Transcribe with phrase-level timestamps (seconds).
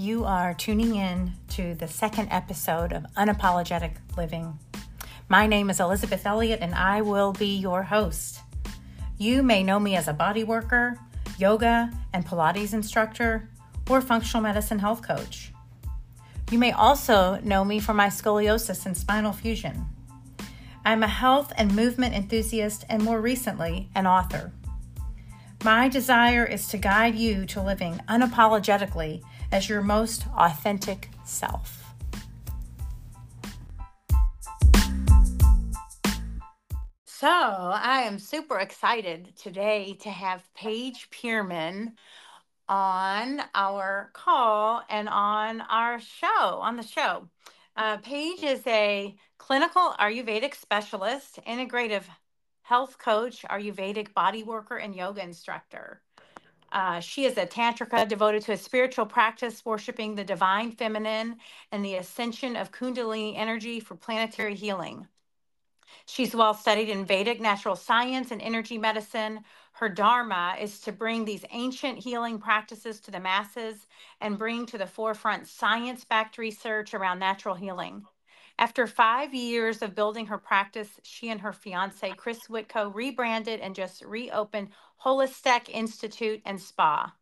[0.00, 4.58] You are tuning in to the second episode of Unapologetic Living.
[5.28, 8.40] My name is Elizabeth Elliott, and I will be your host.
[9.18, 10.98] You may know me as a body worker,
[11.36, 13.50] yoga and Pilates instructor,
[13.90, 15.52] or functional medicine health coach.
[16.50, 19.84] You may also know me for my scoliosis and spinal fusion.
[20.82, 24.50] I'm a health and movement enthusiast, and more recently, an author.
[25.62, 29.22] My desire is to guide you to living unapologetically
[29.52, 31.80] as your most authentic self.
[37.04, 41.92] So, I am super excited today to have Paige Pearman
[42.66, 47.28] on our call and on our show, on the show.
[47.76, 52.04] Uh, Paige is a clinical Ayurvedic specialist, integrative
[52.62, 56.00] health coach, Ayurvedic body worker, and yoga instructor.
[56.72, 61.36] Uh, she is a tantrika devoted to a spiritual practice, worshiping the divine feminine
[61.72, 65.08] and the ascension of Kundalini energy for planetary healing.
[66.06, 69.44] She's well studied in Vedic natural science and energy medicine.
[69.72, 73.86] Her dharma is to bring these ancient healing practices to the masses
[74.20, 78.04] and bring to the forefront science backed research around natural healing.
[78.60, 83.74] After five years of building her practice, she and her fiance, Chris Whitcoe, rebranded and
[83.74, 84.68] just reopened
[85.02, 87.14] Holistech Institute and Spa.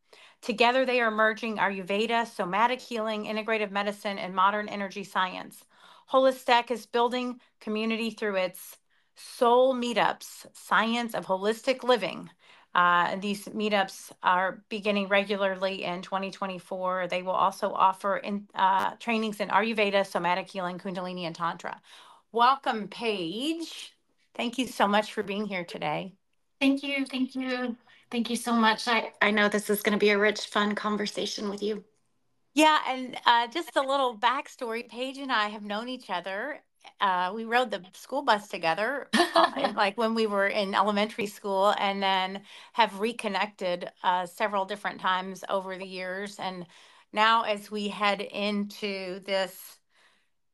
[0.43, 5.65] Together, they are merging Ayurveda, somatic healing, integrative medicine, and modern energy science.
[6.11, 8.79] Holistech is building community through its
[9.15, 12.31] soul meetups, science of holistic living,
[12.79, 17.09] uh, these meetups are beginning regularly in 2024.
[17.09, 21.81] They will also offer in, uh, trainings in Ayurveda, somatic healing, Kundalini, and Tantra.
[22.31, 23.97] Welcome, Paige.
[24.37, 26.15] Thank you so much for being here today.
[26.61, 27.05] Thank you.
[27.05, 27.77] Thank you.
[28.13, 28.87] Thank you so much.
[28.87, 31.83] I, I know this is going to be a rich, fun conversation with you.
[32.55, 36.61] Yeah, and uh, just a little backstory Paige and I have known each other
[37.01, 41.75] uh, we rode the school bus together, uh, like when we were in elementary school,
[41.79, 46.39] and then have reconnected uh, several different times over the years.
[46.39, 46.67] And
[47.13, 49.79] now, as we head into this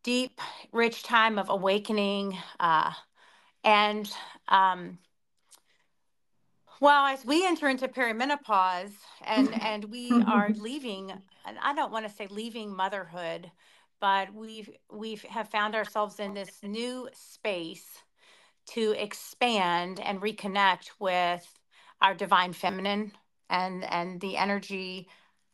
[0.02, 0.40] deep,
[0.72, 2.92] rich time of awakening, uh,
[3.64, 4.10] and
[4.48, 4.98] um,
[6.80, 8.92] well, as we enter into perimenopause,
[9.24, 11.10] and and we are leaving,
[11.46, 13.50] and I don't want to say leaving motherhood
[14.04, 18.03] but we've we've have found ourselves in this new space
[18.66, 21.42] to expand and reconnect with
[22.03, 23.12] our divine feminine
[23.48, 25.09] and and the energy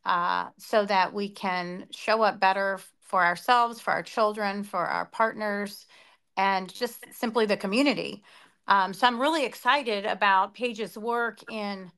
[0.04, 5.06] uh, so that we can show up better for ourselves for our children for our
[5.06, 5.86] partners
[6.36, 8.24] and just simply the community.
[8.66, 11.92] Um, so i'm really excited about paige's work in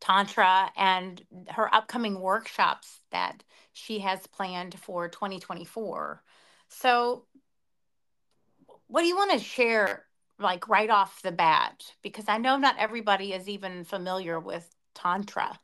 [0.00, 6.22] tantra and her upcoming workshops that she has planned for 2024.
[6.68, 7.24] So,
[8.86, 10.04] what do you want to share,
[10.38, 11.84] like right off the bat?
[12.02, 15.58] Because I know not everybody is even familiar with Tantra.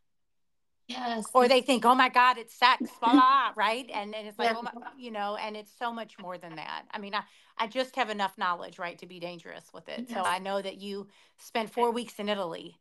[0.88, 1.24] Yes.
[1.34, 3.90] Or they think, oh my God, it's sex, blah, blah, right?
[3.92, 4.56] And, and it's like, yeah.
[4.56, 6.84] oh my, you know, and it's so much more than that.
[6.92, 7.22] I mean, I,
[7.58, 10.06] I just have enough knowledge, right, to be dangerous with it.
[10.08, 10.16] Yes.
[10.16, 11.08] So I know that you
[11.38, 12.76] spent four weeks in Italy.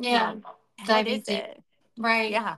[0.00, 0.30] Yeah.
[0.30, 0.42] You know,
[0.86, 1.62] what is it?
[1.98, 2.30] Right.
[2.30, 2.56] Yeah.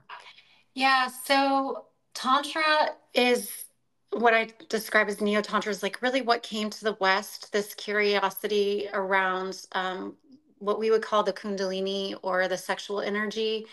[0.73, 1.07] Yeah.
[1.07, 3.65] So Tantra is
[4.11, 7.73] what I describe as Neo Tantra is like really what came to the West, this
[7.73, 10.15] curiosity around um,
[10.59, 13.65] what we would call the Kundalini or the sexual energy.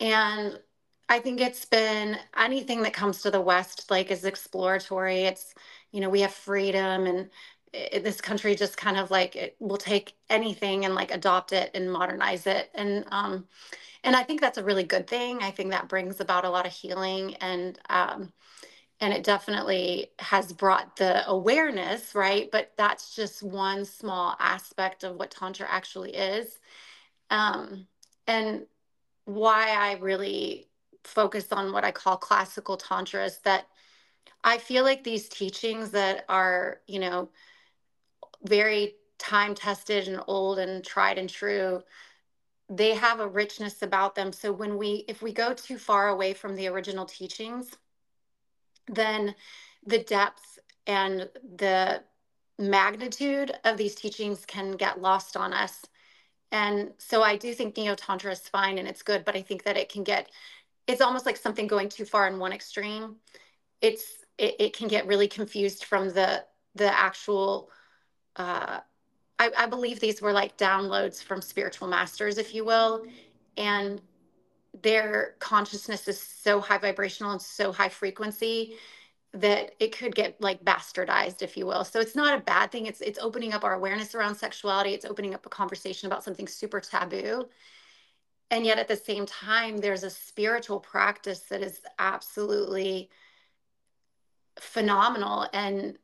[0.00, 0.58] And
[1.08, 5.22] I think it's been anything that comes to the West, like is exploratory.
[5.22, 5.54] It's,
[5.92, 7.30] you know, we have freedom and
[7.72, 11.70] it, this country just kind of like it will take anything and like adopt it
[11.74, 12.70] and modernize it.
[12.74, 13.46] And, um,
[14.04, 15.42] and I think that's a really good thing.
[15.42, 18.32] I think that brings about a lot of healing and um,
[19.00, 22.50] and it definitely has brought the awareness, right?
[22.50, 26.58] But that's just one small aspect of what tantra actually is.
[27.30, 27.86] Um,
[28.26, 28.66] and
[29.24, 30.68] why I really
[31.04, 33.68] focus on what I call classical tantra is that
[34.44, 37.30] I feel like these teachings that are, you know,
[38.44, 41.82] very time tested and old and tried and true
[42.70, 44.32] they have a richness about them.
[44.32, 47.72] So when we, if we go too far away from the original teachings,
[48.86, 49.34] then
[49.84, 52.02] the depth and the
[52.58, 55.84] magnitude of these teachings can get lost on us.
[56.52, 59.64] And so I do think Neo Tantra is fine and it's good, but I think
[59.64, 60.30] that it can get,
[60.86, 63.16] it's almost like something going too far in one extreme.
[63.80, 64.04] It's,
[64.38, 66.44] it, it can get really confused from the,
[66.76, 67.70] the actual,
[68.36, 68.80] uh,
[69.38, 73.04] I, I believe these were like downloads from spiritual masters, if you will.
[73.56, 74.00] And
[74.82, 78.74] their consciousness is so high vibrational and so high frequency
[79.32, 81.84] that it could get like bastardized if you will.
[81.84, 82.86] So it's not a bad thing.
[82.86, 84.92] It's it's opening up our awareness around sexuality.
[84.92, 87.48] It's opening up a conversation about something super taboo.
[88.50, 93.08] And yet at the same time there's a spiritual practice that is absolutely
[94.58, 95.46] phenomenal.
[95.52, 95.96] And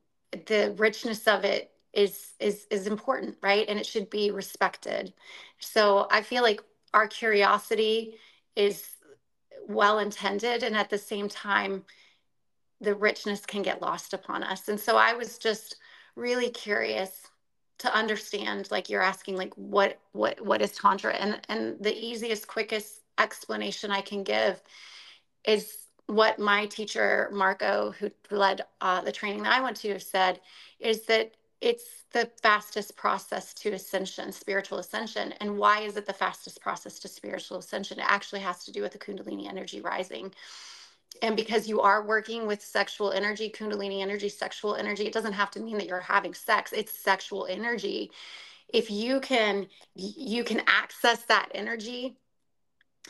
[0.46, 3.66] the richness of it is is is important right?
[3.68, 5.12] And it should be respected.
[5.58, 6.60] So i feel like
[6.94, 8.14] our curiosity
[8.54, 8.88] is
[9.68, 11.84] well intended and at the same time
[12.80, 14.68] the richness can get lost upon us.
[14.68, 15.76] And so i was just
[16.14, 17.26] really curious
[17.78, 21.14] to understand like you're asking like what what what is tantra?
[21.14, 24.60] And and the easiest quickest explanation i can give
[25.44, 30.40] is what my teacher marco who led uh, the training that i went to said
[30.78, 35.32] is that it's the fastest process to ascension spiritual ascension.
[35.40, 37.98] And why is it the fastest process to spiritual ascension?
[37.98, 40.34] It actually has to do with the kundalini energy rising.
[41.22, 45.50] And because you are working with sexual energy kundalini energy sexual energy it doesn't have
[45.52, 46.72] to mean that you're having sex.
[46.72, 48.10] It's sexual energy.
[48.68, 52.18] If you can you can access that energy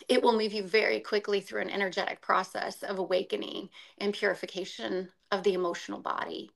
[0.09, 5.43] it will move you very quickly through an energetic process of awakening and purification of
[5.43, 6.53] the emotional body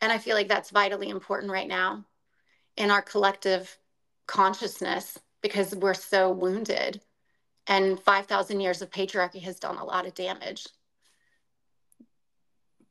[0.00, 2.04] and i feel like that's vitally important right now
[2.76, 3.78] in our collective
[4.26, 7.00] consciousness because we're so wounded
[7.66, 10.66] and 5000 years of patriarchy has done a lot of damage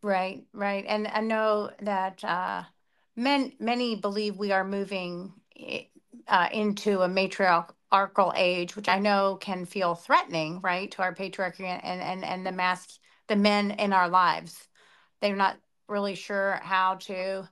[0.05, 0.85] Right, right.
[0.87, 2.61] And I know that uh,
[3.15, 5.33] men, many believe we are moving
[6.27, 11.61] uh, into a matriarchal age, which I know can feel threatening, right, to our patriarchy
[11.61, 14.67] and and and the mask, the men in our lives.
[15.21, 15.57] They're not
[15.87, 17.47] really sure how to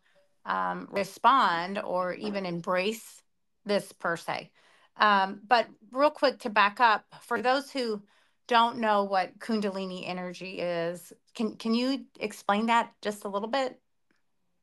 [0.45, 3.21] um, respond or even embrace
[3.65, 4.51] this per se.
[4.97, 8.01] Um, but real quick to back up, for those who
[8.47, 13.79] don't know what Kundalini energy is, can can you explain that just a little bit?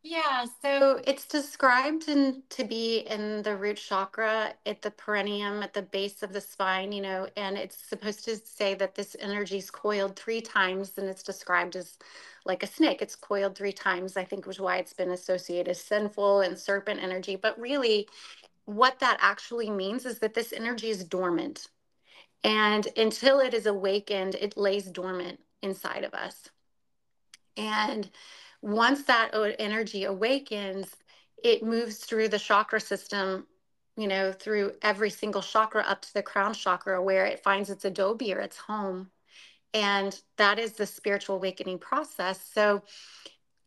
[0.02, 5.74] Yeah, so it's described in to be in the root chakra at the perineum at
[5.74, 9.58] the base of the spine, you know, and it's supposed to say that this energy
[9.58, 11.98] is coiled three times and it's described as
[12.46, 13.02] like a snake.
[13.02, 17.02] It's coiled three times, I think was why it's been associated as sinful and serpent
[17.02, 17.36] energy.
[17.36, 18.08] But really,
[18.64, 21.68] what that actually means is that this energy is dormant.
[22.44, 26.48] And until it is awakened, it lays dormant inside of us.
[27.56, 28.10] And
[28.62, 30.94] once that energy awakens,
[31.42, 33.46] it moves through the chakra system,
[33.96, 37.84] you know, through every single chakra up to the crown chakra where it finds its
[37.84, 39.10] adobe or its home.
[39.72, 42.40] And that is the spiritual awakening process.
[42.52, 42.82] So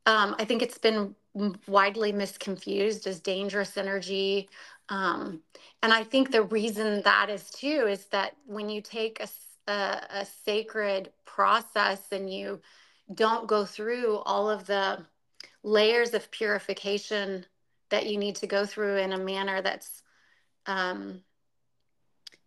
[0.05, 1.15] um, I think it's been
[1.67, 4.49] widely misconfused as dangerous energy.
[4.89, 5.41] Um,
[5.81, 10.01] and I think the reason that is too is that when you take a, a,
[10.21, 12.61] a sacred process and you
[13.15, 15.05] don't go through all of the
[15.63, 17.45] layers of purification
[17.89, 20.01] that you need to go through in a manner that's
[20.65, 21.21] um,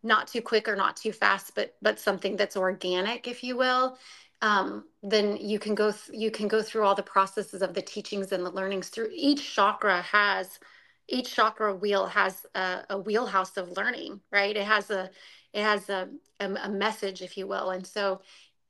[0.03, 3.99] not too quick or not too fast, but but something that's organic, if you will.
[4.43, 8.33] Um, then you can go you can go through all the processes of the teachings
[8.33, 10.59] and the learnings through each chakra has
[11.09, 15.09] each chakra wheel has a, a wheelhouse of learning right it has a
[15.55, 16.09] it has a,
[16.41, 18.21] a, a message if you will and so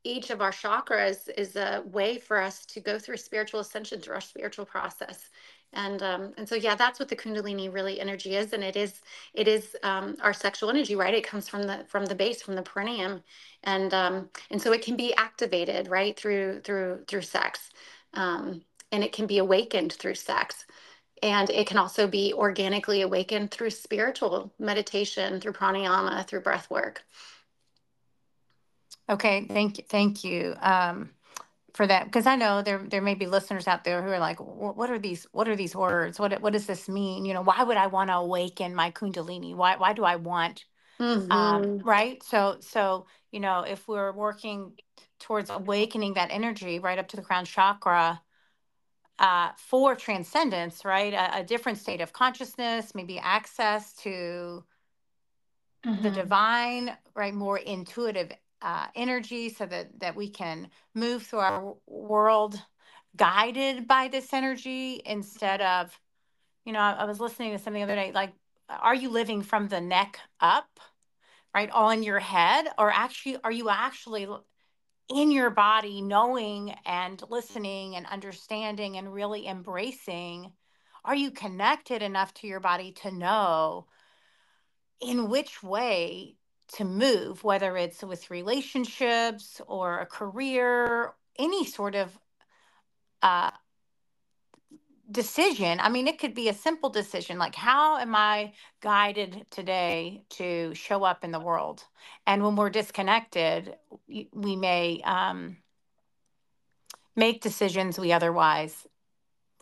[0.06, 4.14] each of our chakras is a way for us to go through spiritual ascension through
[4.14, 5.30] our spiritual process.
[5.72, 8.52] And um, and so yeah that's what the kundalini really energy is.
[8.52, 9.00] And it is
[9.34, 11.14] it is um, our sexual energy right?
[11.14, 13.22] It comes from the from the base from the perineum.
[13.64, 17.70] And um, and so it can be activated right through through through sex.
[18.14, 20.64] Um, and it can be awakened through sex.
[21.22, 27.04] And it can also be organically awakened through spiritual meditation through pranayama through breath work
[29.08, 31.10] Okay, thank you, thank you um,
[31.74, 32.06] for that.
[32.06, 34.98] Because I know there there may be listeners out there who are like, what are
[34.98, 35.26] these?
[35.32, 36.18] What are these words?
[36.18, 37.24] What what does this mean?
[37.24, 39.54] You know, why would I want to awaken my Kundalini?
[39.54, 40.64] Why why do I want
[41.30, 42.22] um, hmm right?
[42.22, 44.74] So so you know, if we're working
[45.20, 48.22] towards awakening that energy right up to the crown chakra
[49.18, 51.14] uh, for transcendence, right?
[51.14, 54.64] A, a different state of consciousness, maybe access to
[55.98, 57.34] the hmm divine, right?
[57.34, 58.30] More intuitive
[58.62, 62.60] uh, energy so that that we can move through our world
[63.16, 65.98] guided by this energy instead of,
[66.64, 68.32] you know, I, I was listening to something the other day, like,
[68.68, 70.80] are you living from the neck up,
[71.54, 74.26] right, on your head, or actually, are you actually
[75.08, 80.52] in your body, knowing and listening and understanding and really embracing?
[81.04, 83.86] Are you connected enough to your body to know
[85.00, 86.36] in which way?
[86.74, 92.18] To move, whether it's with relationships or a career, any sort of
[93.22, 93.50] uh,
[95.10, 95.78] decision.
[95.80, 100.74] I mean, it could be a simple decision like, how am I guided today to
[100.74, 101.84] show up in the world?
[102.26, 103.76] And when we're disconnected,
[104.08, 105.58] we may um,
[107.14, 108.86] make decisions we otherwise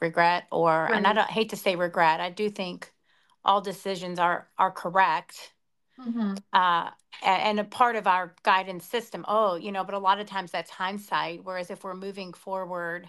[0.00, 2.92] regret, or, and I don't hate to say regret, I do think
[3.44, 5.53] all decisions are are correct.
[5.98, 6.34] Mm-hmm.
[6.52, 6.90] Uh,
[7.24, 9.24] and a part of our guidance system.
[9.28, 11.44] Oh, you know, but a lot of times that's hindsight.
[11.44, 13.08] Whereas if we're moving forward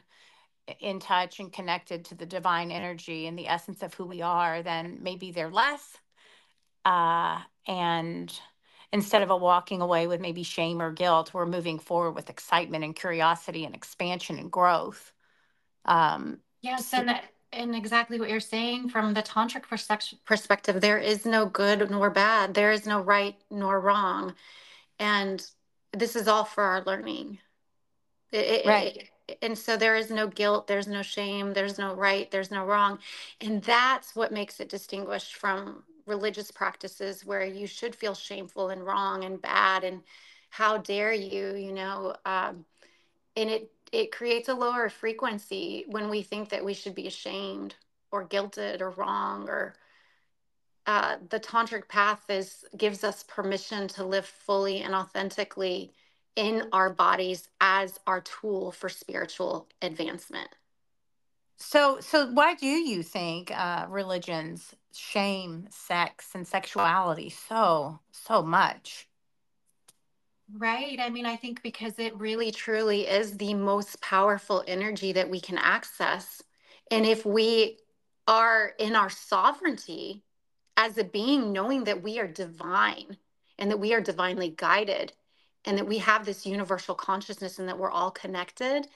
[0.79, 4.63] in touch and connected to the divine energy and the essence of who we are,
[4.63, 5.97] then maybe they're less.
[6.83, 8.39] Uh, and
[8.91, 12.83] instead of a walking away with maybe shame or guilt, we're moving forward with excitement
[12.83, 15.11] and curiosity and expansion and growth.
[15.85, 17.25] Um, yes, so- and that,
[17.55, 19.63] and exactly what you're saying from the tantric
[20.25, 22.53] perspective, there is no good nor bad.
[22.53, 24.35] There is no right nor wrong,
[24.99, 25.45] and
[25.93, 27.39] this is all for our learning.
[28.31, 28.97] It, right.
[28.97, 29.09] It,
[29.41, 32.99] and so there is no guilt there's no shame there's no right there's no wrong
[33.41, 38.85] and that's what makes it distinguished from religious practices where you should feel shameful and
[38.85, 40.01] wrong and bad and
[40.49, 42.65] how dare you you know um,
[43.35, 47.75] and it it creates a lower frequency when we think that we should be ashamed
[48.11, 49.75] or guilted or wrong or
[50.87, 55.91] uh, the tantric path is gives us permission to live fully and authentically
[56.35, 60.49] in our bodies as our tool for spiritual advancement.
[61.57, 69.07] So, so why do you think uh, religions shame sex and sexuality so so much?
[70.53, 70.99] Right.
[70.99, 75.39] I mean, I think because it really truly is the most powerful energy that we
[75.39, 76.43] can access.
[76.91, 77.79] And if we
[78.27, 80.23] are in our sovereignty
[80.77, 83.17] as a being, knowing that we are divine
[83.57, 85.13] and that we are divinely guided,
[85.65, 88.87] and that we have this universal consciousness and that we're all connected,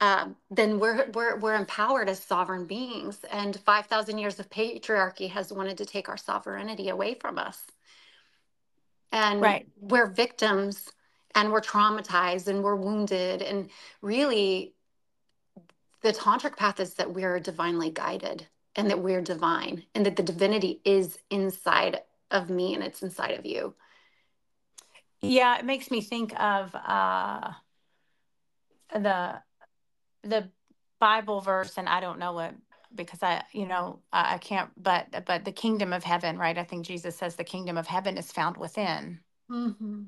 [0.00, 3.20] um, then we're, we're, we're empowered as sovereign beings.
[3.30, 7.66] And 5,000 years of patriarchy has wanted to take our sovereignty away from us.
[9.12, 9.66] And right.
[9.80, 10.90] we're victims
[11.34, 13.42] and we're traumatized and we're wounded.
[13.42, 13.70] And
[14.02, 14.74] really,
[16.02, 20.22] the tantric path is that we're divinely guided and that we're divine and that the
[20.22, 22.00] divinity is inside
[22.30, 23.74] of me and it's inside of you.
[25.20, 27.50] Yeah, it makes me think of uh,
[28.92, 29.42] the
[30.22, 30.48] the
[30.98, 32.54] Bible verse, and I don't know it
[32.94, 34.70] because I, you know, I can't.
[34.76, 36.56] But but the kingdom of heaven, right?
[36.56, 39.20] I think Jesus says the kingdom of heaven is found within.
[39.50, 40.02] Mm-hmm.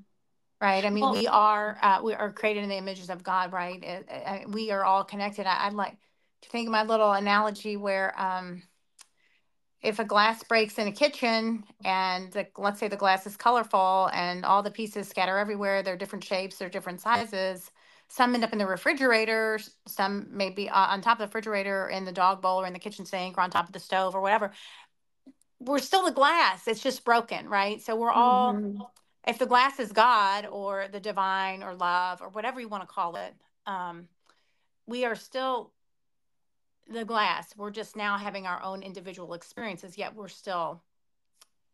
[0.60, 0.84] Right.
[0.84, 3.82] I mean, well, we are uh, we are created in the images of God, right?
[3.82, 5.46] It, it, we are all connected.
[5.46, 5.96] I, would like
[6.42, 8.18] to think of my little analogy where.
[8.20, 8.62] Um,
[9.82, 14.08] if a glass breaks in a kitchen and the, let's say the glass is colorful
[14.12, 17.72] and all the pieces scatter everywhere, they're different shapes, they're different sizes.
[18.14, 22.04] Some end up in the refrigerator, some maybe uh, on top of the refrigerator, in
[22.04, 24.20] the dog bowl, or in the kitchen sink, or on top of the stove, or
[24.20, 24.52] whatever.
[25.60, 27.80] We're still the glass, it's just broken, right?
[27.80, 28.82] So we're all, mm-hmm.
[29.26, 32.94] if the glass is God or the divine or love or whatever you want to
[32.94, 33.34] call it,
[33.66, 34.08] um,
[34.86, 35.72] we are still
[36.92, 37.56] the glass.
[37.56, 40.82] We're just now having our own individual experiences, yet we're still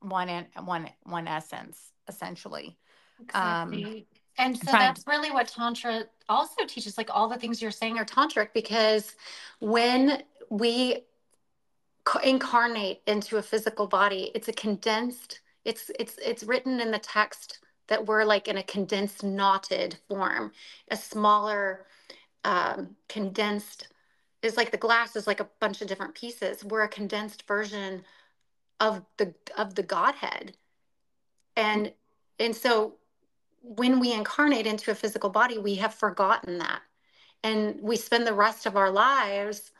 [0.02, 2.78] one in, one one essence, essentially.
[3.20, 3.82] Exactly.
[4.00, 4.04] Um,
[4.38, 8.04] and so that's really what Tantra also teaches, like all the things you're saying are
[8.04, 9.16] tantric, because
[9.60, 11.04] when we
[12.24, 17.58] incarnate into a physical body, it's a condensed, it's it's it's written in the text
[17.88, 20.52] that we're like in a condensed knotted form,
[20.90, 21.86] a smaller
[22.44, 23.88] um, condensed
[24.42, 26.64] is like the glass is like a bunch of different pieces.
[26.64, 28.04] We're a condensed version
[28.80, 30.56] of the of the Godhead.
[31.56, 31.92] And
[32.38, 32.94] and so
[33.62, 36.80] when we incarnate into a physical body, we have forgotten that.
[37.42, 39.70] And we spend the rest of our lives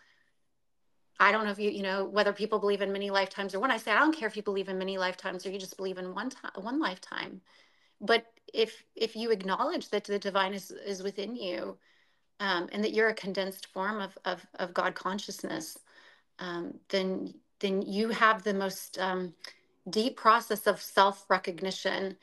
[1.21, 3.71] I don't know if you, you know, whether people believe in many lifetimes or one.
[3.71, 5.99] I say, I don't care if you believe in many lifetimes or you just believe
[5.99, 7.41] in one time, one lifetime.
[8.01, 11.77] But if if you acknowledge that the divine is is within you,
[12.39, 15.77] um, and that you're a condensed form of, of, of God consciousness,
[16.39, 19.35] um, then then you have the most um,
[19.91, 22.17] deep process of self recognition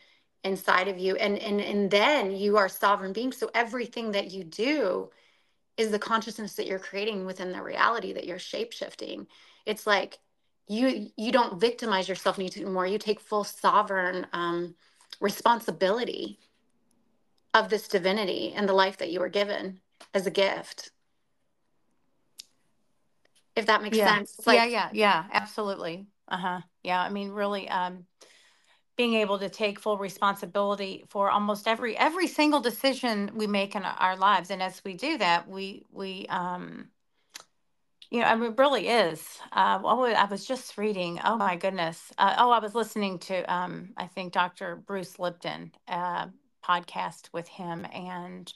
[0.45, 3.33] inside of you, and and and then you are sovereign being.
[3.33, 5.09] So everything that you do
[5.75, 9.27] is the consciousness that you're creating within the reality that you're shape shifting.
[9.65, 10.19] It's like
[10.67, 12.87] you you don't victimize yourself anymore.
[12.87, 14.75] You take full sovereign um,
[15.19, 16.39] responsibility
[17.53, 19.79] of this divinity and the life that you were given
[20.13, 20.91] as a gift.
[23.55, 24.13] If that makes yeah.
[24.13, 24.35] sense.
[24.45, 26.07] Like, yeah, yeah, yeah, absolutely.
[26.27, 26.59] Uh-huh.
[26.83, 27.01] Yeah.
[27.01, 28.05] I mean, really, um,
[28.97, 33.83] being able to take full responsibility for almost every every single decision we make in
[33.83, 36.87] our lives and as we do that we we um
[38.11, 39.39] you know, I mean, it really is.
[39.51, 41.19] Uh, oh, I was just reading.
[41.25, 42.13] Oh my goodness.
[42.17, 44.75] Uh, oh, I was listening to, um, I think Dr.
[44.75, 46.27] Bruce Lipton uh,
[46.63, 48.51] podcast with him, and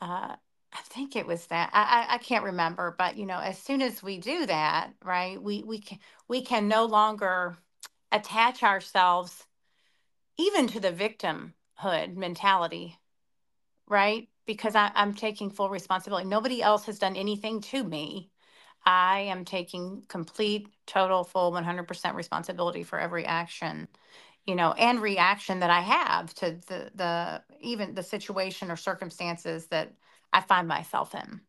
[0.00, 0.36] uh,
[0.72, 1.70] I think it was that.
[1.72, 5.40] I, I I can't remember, but you know, as soon as we do that, right,
[5.40, 5.98] we we can
[6.28, 7.56] we can no longer
[8.12, 9.46] attach ourselves
[10.38, 12.98] even to the victimhood mentality,
[13.88, 14.28] right?
[14.46, 16.28] Because I, I'm taking full responsibility.
[16.28, 18.30] Nobody else has done anything to me
[18.84, 23.88] I am taking complete, total, full 100% responsibility for every action,
[24.46, 29.66] you know, and reaction that I have to the the even the situation or circumstances
[29.68, 29.94] that
[30.32, 31.40] I find myself in.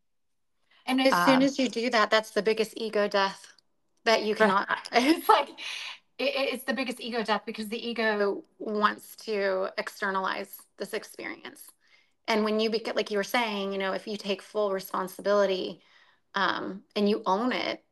[0.86, 3.54] And as soon um, as you do that, that's the biggest ego death
[4.04, 4.88] that you cannot.
[4.92, 5.50] It's like
[6.18, 11.62] it, it's the biggest ego death because the ego wants to externalize this experience.
[12.28, 15.80] And when you get like you were saying, you know, if you take full responsibility
[16.34, 17.84] um, and you own it,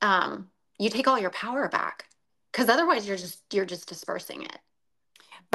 [0.00, 0.48] um,
[0.78, 2.08] you take all your power back
[2.50, 4.58] because otherwise you're just you're just dispersing it.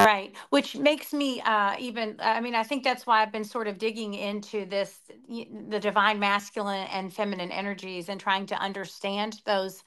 [0.00, 2.16] Right, which makes me uh, even.
[2.20, 4.96] I mean, I think that's why I've been sort of digging into this,
[5.28, 9.82] the divine masculine and feminine energies, and trying to understand those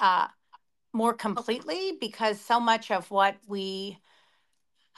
[0.00, 0.26] uh,
[0.92, 3.98] more completely, because so much of what we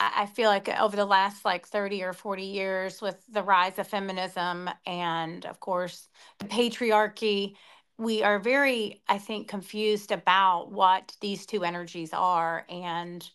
[0.02, 3.86] I feel like over the last like 30 or 40 years with the rise of
[3.86, 7.54] feminism and of course the patriarchy,
[7.98, 13.28] we are very, I think, confused about what these two energies are and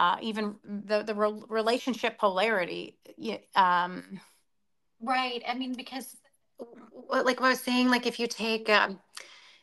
[0.00, 2.96] uh, even the, the re- relationship polarity.
[3.54, 4.20] Um,
[5.00, 5.42] right.
[5.46, 6.16] I mean, because
[7.08, 8.98] like what I was saying, like if you take um,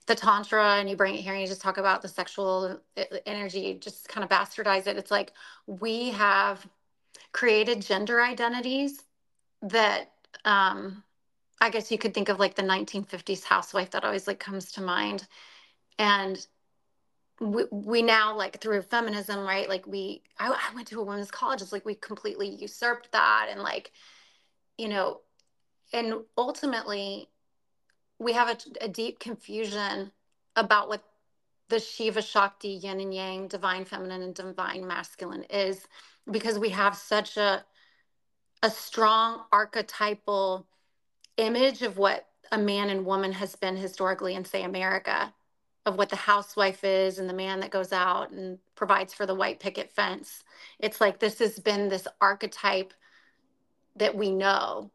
[0.08, 3.04] the tantra and you bring it here and you just talk about the sexual uh,
[3.26, 4.98] energy just kind of bastardize it.
[4.98, 5.34] It's like
[5.68, 6.66] we have
[7.32, 9.04] created gender identities
[9.62, 10.12] that
[10.44, 11.04] um
[11.62, 14.82] i guess you could think of like the 1950s housewife that always like comes to
[14.82, 15.28] mind.
[15.98, 16.46] And
[17.40, 21.32] we, we now like through feminism right like we I, I went to a women's
[21.32, 23.92] college it's like we completely usurped that and like
[24.78, 25.22] you know
[25.92, 27.30] and ultimately
[28.20, 30.12] we have a, a deep confusion
[30.56, 31.04] about what
[31.70, 35.88] the Shiva Shakti yin and yang, divine feminine and divine masculine is
[36.30, 37.64] because we have such a
[38.64, 40.66] a strong archetypal
[41.38, 45.34] image of what a man and woman has been historically in say America
[45.86, 49.36] of what the housewife is and the man that goes out and provides for the
[49.36, 50.44] white picket fence.
[50.80, 52.94] It's like this has been this archetype
[53.96, 54.92] that we know.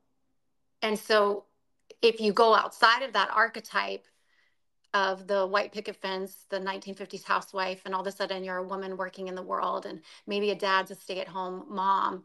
[0.82, 1.44] And so
[2.02, 4.06] if you go outside of that archetype
[4.92, 8.66] of the white picket fence, the 1950s housewife, and all of a sudden you're a
[8.66, 12.24] woman working in the world, and maybe a dad's a stay at home mom,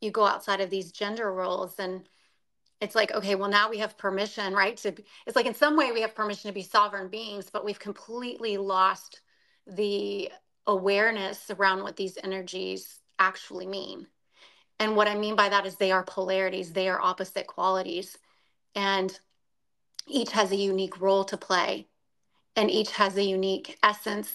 [0.00, 2.08] you go outside of these gender roles and
[2.80, 5.76] it's like okay well now we have permission right to be, it's like in some
[5.76, 9.20] way we have permission to be sovereign beings but we've completely lost
[9.66, 10.30] the
[10.66, 14.06] awareness around what these energies actually mean.
[14.78, 18.16] And what i mean by that is they are polarities they are opposite qualities
[18.78, 19.18] and
[20.06, 21.88] each has a unique role to play
[22.54, 24.32] and each has a unique essence.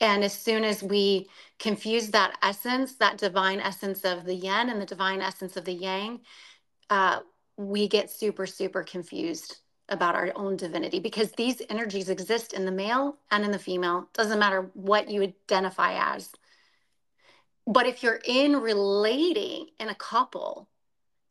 [0.00, 4.80] And as soon as we confuse that essence that divine essence of the yin and
[4.80, 6.20] the divine essence of the yang
[6.88, 7.20] uh,
[7.58, 9.58] we get super super confused
[9.90, 14.08] about our own divinity because these energies exist in the male and in the female.
[14.14, 16.30] Doesn't matter what you identify as.
[17.66, 20.70] But if you're in relating in a couple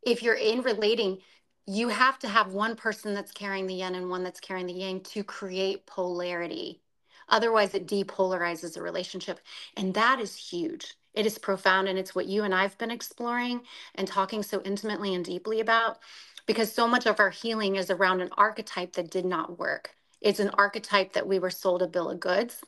[0.04, 1.20] if you're in relating
[1.69, 4.73] you have to have one person that's carrying the yin and one that's carrying the
[4.73, 6.82] yang to create polarity.
[7.27, 9.39] Otherwise, it depolarizes a relationship.
[9.77, 10.95] And that is huge.
[11.13, 11.88] It is profound.
[11.88, 13.62] And it's what you and I've been exploring
[13.93, 15.99] and talking so intimately and deeply about
[16.47, 19.91] because so much of our healing is around an archetype that did not work.
[20.21, 22.63] It's an archetype that we were sold a bill of goods.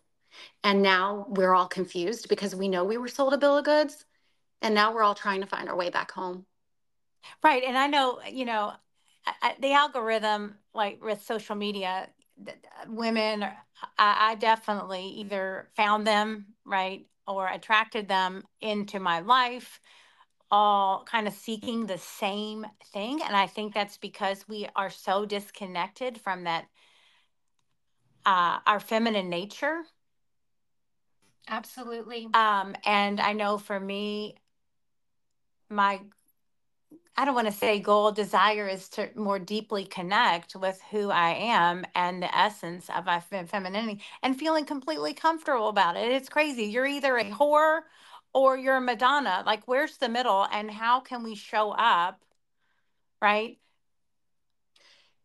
[0.63, 4.05] And now we're all confused because we know we were sold a bill of goods.
[4.61, 6.45] And now we're all trying to find our way back home.
[7.43, 7.63] Right.
[7.63, 8.73] And I know, you know,
[9.25, 12.09] I, the algorithm, like with social media,
[12.87, 13.51] women, I,
[13.97, 19.79] I definitely either found them, right, or attracted them into my life,
[20.49, 23.21] all kind of seeking the same thing.
[23.21, 26.65] And I think that's because we are so disconnected from that,
[28.25, 29.83] uh, our feminine nature.
[31.47, 32.27] Absolutely.
[32.33, 34.35] Um, and I know for me,
[35.69, 36.01] my
[37.17, 41.31] I don't want to say goal, desire is to more deeply connect with who I
[41.31, 46.11] am and the essence of my femininity and feeling completely comfortable about it.
[46.11, 46.63] It's crazy.
[46.63, 47.81] You're either a whore
[48.33, 49.43] or you're a Madonna.
[49.45, 50.47] Like, where's the middle?
[50.51, 52.21] And how can we show up,
[53.21, 53.57] right?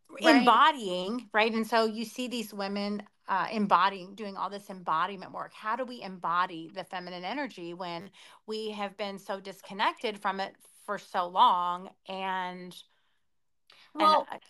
[0.09, 0.37] Right.
[0.37, 1.53] Embodying, right?
[1.53, 5.53] And so you see these women uh, embodying, doing all this embodiment work.
[5.53, 8.09] How do we embody the feminine energy when
[8.45, 10.55] we have been so disconnected from it
[10.87, 11.91] for so long?
[12.09, 12.75] And
[13.93, 14.41] Well, and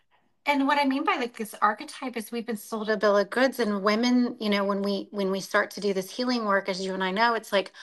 [0.45, 3.29] and what I mean by like this archetype is we've been sold a bill of
[3.29, 6.69] goods and women, you know, when we when we start to do this healing work,
[6.69, 7.73] as you and I know, it's like,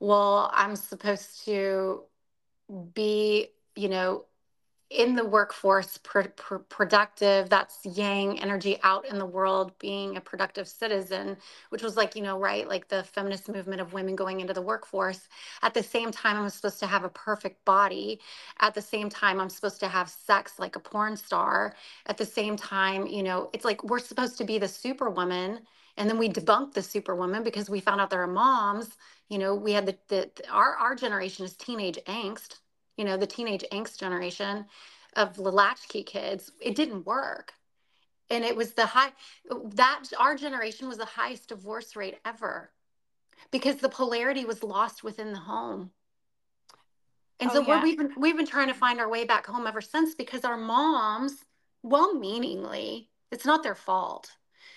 [0.00, 2.04] well, I'm supposed to
[2.94, 4.26] be, you know,
[4.92, 7.50] in the workforce, pr- pr- productive.
[7.50, 11.36] That's yang energy out in the world, being a productive citizen,
[11.70, 14.62] which was like, you know, right, like the feminist movement of women going into the
[14.62, 15.28] workforce.
[15.62, 18.20] At the same time, I'm supposed to have a perfect body.
[18.60, 21.74] At the same time, I'm supposed to have sex like a porn star.
[22.06, 25.60] At the same time, you know, it's like we're supposed to be the superwoman.
[25.98, 28.96] And then we debunked the superwoman because we found out there are moms.
[29.30, 32.56] You know, we had the, the our our generation is teenage angst
[32.96, 34.66] you know, the teenage angst generation
[35.16, 37.54] of the latchkey kids, it didn't work.
[38.30, 39.12] And it was the high,
[39.74, 42.70] that our generation was the highest divorce rate ever
[43.50, 45.90] because the polarity was lost within the home.
[47.40, 47.82] And Oh, so yeah.
[47.82, 50.56] we've been we've been trying to find our way back home ever since because our
[50.56, 51.44] moms,
[51.82, 54.30] well-meaningly, it's not their fault.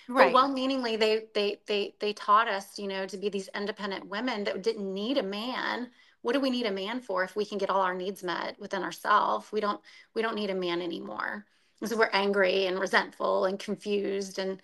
[0.08, 0.34] But right.
[0.34, 4.62] well-meaningly, they they they they taught us, you know, to be these independent women that
[4.62, 5.90] didn't need a man
[6.26, 8.58] what do we need a man for if we can get all our needs met
[8.58, 9.80] within ourselves we don't
[10.12, 11.46] we don't need a man anymore
[11.80, 14.60] and so we're angry and resentful and confused and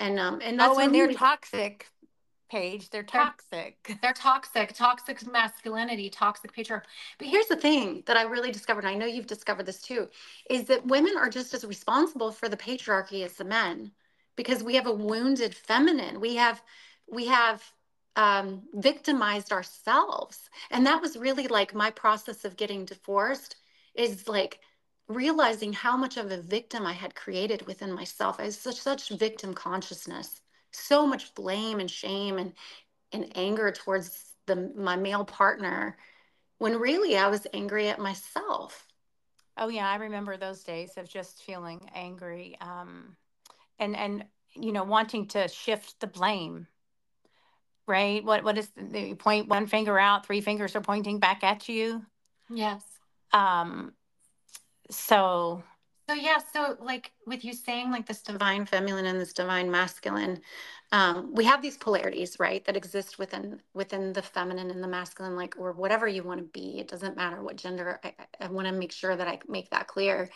[0.00, 1.88] and um and that's oh, and they're we- toxic,
[2.50, 2.90] Paige.
[2.90, 3.96] They're They're- toxic.
[4.02, 6.82] they're toxic toxic masculinity toxic patriarchy
[7.18, 10.10] but here's the thing that i really discovered and i know you've discovered this too
[10.50, 13.90] is that women are just as responsible for the patriarchy as the men
[14.36, 16.62] because we have a wounded feminine we have
[17.10, 17.62] we have
[18.16, 23.56] um, victimized ourselves and that was really like my process of getting divorced
[23.94, 24.60] is like
[25.08, 29.08] realizing how much of a victim i had created within myself i was such such
[29.10, 32.52] victim consciousness so much blame and shame and
[33.12, 35.96] and anger towards the my male partner
[36.58, 38.86] when really I was angry at myself.
[39.56, 43.16] Oh yeah, I remember those days of just feeling angry, um,
[43.78, 46.66] and and you know wanting to shift the blame.
[47.86, 48.24] Right?
[48.24, 49.48] What what is the, the point?
[49.48, 52.04] One finger out, three fingers are pointing back at you.
[52.48, 52.84] Yes.
[53.32, 53.92] Um,
[54.90, 55.62] so
[56.08, 60.40] So yeah, so like with you saying like this divine feminine and this divine masculine,
[60.92, 65.36] um, we have these polarities, right, that exist within within the feminine and the masculine,
[65.36, 66.78] like or whatever you want to be.
[66.78, 68.00] It doesn't matter what gender.
[68.04, 70.28] I, I want to make sure that I make that clear.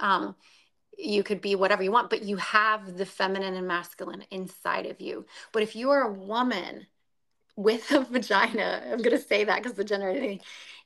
[0.00, 0.34] Um,
[0.98, 5.00] you could be whatever you want, but you have the feminine and masculine inside of
[5.00, 5.24] you.
[5.52, 6.86] But if you are a woman
[7.56, 10.38] with a vagina, I'm going to say that because the gender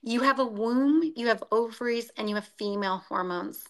[0.05, 3.64] you have a womb, you have ovaries, and you have female hormones.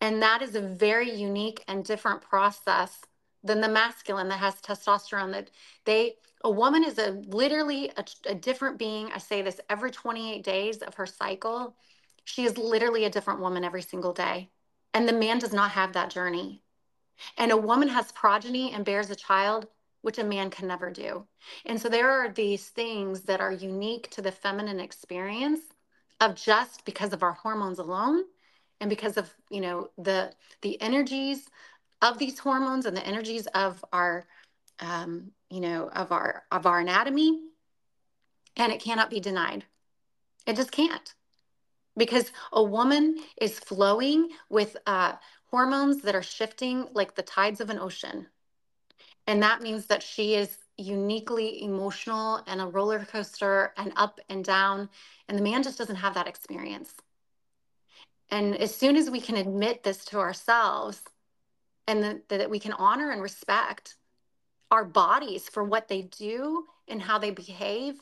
[0.00, 2.98] And that is a very unique and different process
[3.44, 5.50] than the masculine that has testosterone that
[5.84, 9.10] they a woman is a literally a, a different being.
[9.12, 11.76] I say this every 28 days of her cycle.
[12.24, 14.50] She is literally a different woman every single day.
[14.92, 16.62] And the man does not have that journey.
[17.36, 19.68] And a woman has progeny and bears a child,
[20.02, 21.26] which a man can never do.
[21.66, 25.60] And so there are these things that are unique to the feminine experience
[26.20, 28.24] of just because of our hormones alone
[28.80, 31.48] and because of, you know, the the energies
[32.02, 34.26] of these hormones and the energies of our
[34.80, 37.38] um, you know, of our of our anatomy
[38.56, 39.64] and it cannot be denied.
[40.46, 41.14] It just can't
[42.00, 45.12] because a woman is flowing with uh,
[45.50, 48.26] hormones that are shifting like the tides of an ocean.
[49.26, 54.42] And that means that she is uniquely emotional and a roller coaster and up and
[54.42, 54.88] down.
[55.28, 56.94] And the man just doesn't have that experience.
[58.30, 61.02] And as soon as we can admit this to ourselves
[61.86, 63.96] and that, that we can honor and respect
[64.70, 68.00] our bodies for what they do and how they behave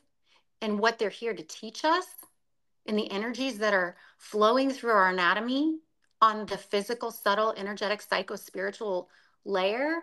[0.62, 2.06] and what they're here to teach us
[2.88, 5.78] and the energies that are flowing through our anatomy
[6.20, 9.08] on the physical, subtle, energetic, psycho spiritual
[9.44, 10.02] layer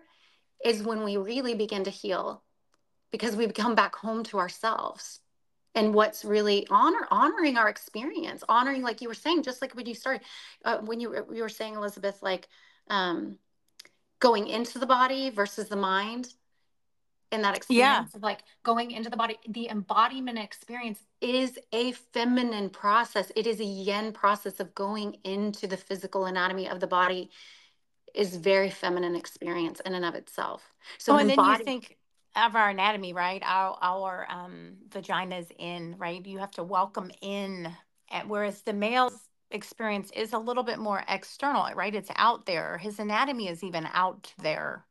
[0.64, 2.44] is when we really begin to heal
[3.12, 5.20] because we come back home to ourselves.
[5.74, 9.86] And what's really honor honoring our experience honoring like you were saying just like when
[9.86, 10.22] you started
[10.64, 12.48] uh, when you, you were saying elizabeth like
[12.90, 13.38] um,
[14.20, 16.30] going into the body versus the mind
[17.32, 18.02] in that Yeah.
[18.02, 19.38] experience of like going into the body.
[19.48, 23.32] The embodiment experience is a feminine process.
[23.36, 27.30] It is a yin process of going into the physical anatomy of the body
[28.14, 30.74] is very feminine experience in and of itself.
[30.98, 31.98] So Oh, and then you think
[32.36, 33.42] of our anatomy, right?
[33.46, 36.26] Our our um vagina's in, right?
[36.26, 37.74] You have to welcome in,
[38.10, 39.20] and whereas the male's
[39.52, 41.94] experience is a little bit more external, right?
[41.96, 42.78] It's out there.
[42.78, 44.86] His anatomy is even out there.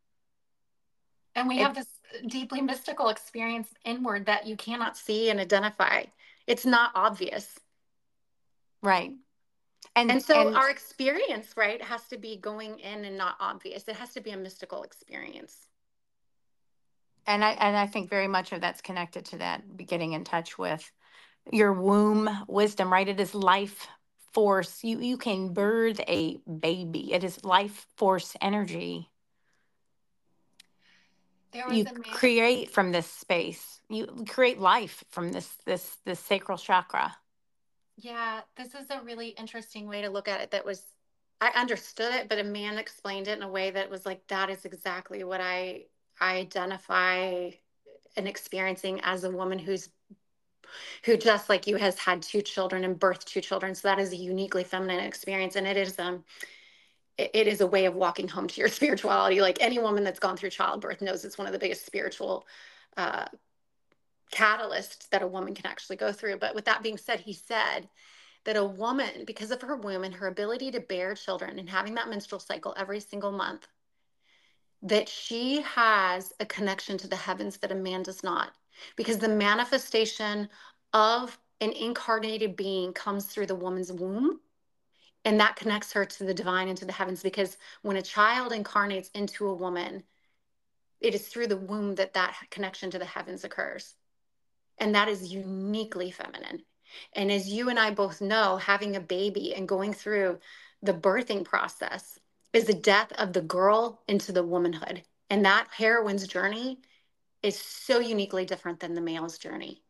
[1.35, 1.89] and we have this
[2.27, 6.05] deeply mystical experience inward that you cannot see and identify.
[6.47, 7.59] It's not obvious.
[8.83, 9.13] right.
[9.97, 13.89] And And so and our experience, right, has to be going in and not obvious.
[13.89, 15.69] It has to be a mystical experience.
[17.27, 20.59] and I and I think very much of that's connected to that getting in touch
[20.59, 20.91] with
[21.53, 23.09] your womb wisdom, right?
[23.09, 23.89] It is life
[24.33, 24.83] force.
[24.85, 27.13] You you can birth a baby.
[27.13, 29.11] It is life force energy.
[31.55, 32.03] There was You a man.
[32.13, 33.81] create from this space.
[33.89, 37.17] You create life from this this this sacral chakra.
[37.97, 40.51] Yeah, this is a really interesting way to look at it.
[40.51, 40.83] That was,
[41.41, 44.51] I understood it, but a man explained it in a way that was like, that
[44.51, 45.85] is exactly what I
[46.21, 47.51] I identify
[48.17, 49.89] and experiencing as a woman who's
[51.05, 53.75] who just like you has had two children and birthed two children.
[53.75, 56.25] So that is a uniquely feminine experience, and it is um
[57.19, 59.41] it, is a way of walking home to your spirituality.
[59.41, 62.47] Like any woman that's gone through childbirth knows it's one of the biggest spiritual
[62.97, 63.27] uh,
[64.33, 66.39] catalysts that a woman can actually go through.
[66.39, 67.89] But with that being said, he said
[68.45, 71.95] that a woman, because of her womb and her ability to bear children and having
[71.95, 73.67] that menstrual cycle every single month,
[74.83, 78.53] that she has a connection to the heavens that a man does not.
[78.97, 80.49] Because the manifestation
[80.93, 84.41] of an incarnated being comes through the woman's womb.
[85.25, 87.23] And that connects her to the divine and to the heavens.
[87.23, 90.05] Because when a child incarnates into a woman,
[91.01, 93.95] it is through the womb that that connection to the heavens occurs.
[94.79, 96.63] And that is uniquely feminine.
[97.15, 100.39] And as you and I both know, having a baby and going through
[100.83, 102.19] the birthing process
[102.53, 105.03] is the death of the girl into the womanhood.
[105.31, 106.81] And that heroine's journey
[107.43, 109.83] is so uniquely different than the male's journey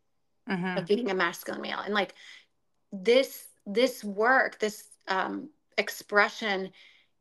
[0.48, 0.76] Mm-hmm.
[0.76, 1.78] of being a masculine male.
[1.78, 2.14] And like
[2.92, 6.70] this, this work, this um, expression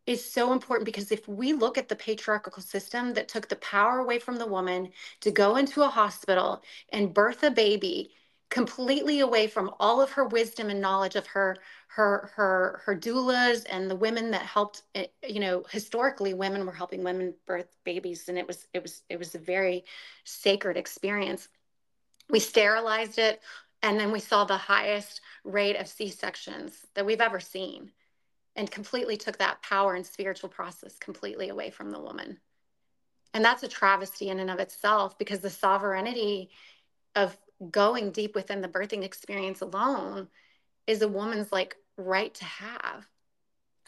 [0.06, 4.00] is so important because if we look at the patriarchal system that took the power
[4.00, 4.90] away from the woman
[5.22, 8.12] to go into a hospital and birth a baby
[8.50, 13.66] completely away from all of her wisdom and knowledge of her her her her doulas
[13.68, 18.30] and the women that helped eh, you know historically women were helping women birth babies
[18.30, 19.84] and it was it was it was a very
[20.24, 21.48] sacred experience.
[22.30, 23.42] We sterilized it
[23.84, 27.92] and then we saw the highest rate of c-sections that we've ever seen
[28.56, 32.40] and completely took that power and spiritual process completely away from the woman.
[33.34, 36.50] And that's a travesty in and of itself because the sovereignty
[37.16, 37.38] of
[37.72, 40.28] going deep within the birthing experience alone
[40.88, 43.08] is a woman's like right to have.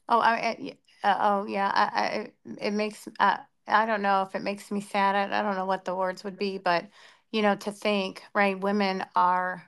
[0.10, 1.71] Oh, I, uh, oh yeah.
[1.73, 2.31] I, I,
[2.62, 3.08] it makes.
[3.19, 5.15] Uh, I don't know if it makes me sad.
[5.15, 6.86] I, I don't know what the words would be, but
[7.31, 8.60] you know, to think, right?
[8.60, 9.67] Women are.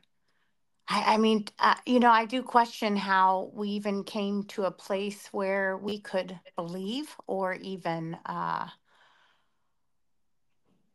[0.87, 4.71] I, I mean, uh, you know, I do question how we even came to a
[4.71, 8.67] place where we could believe or even uh,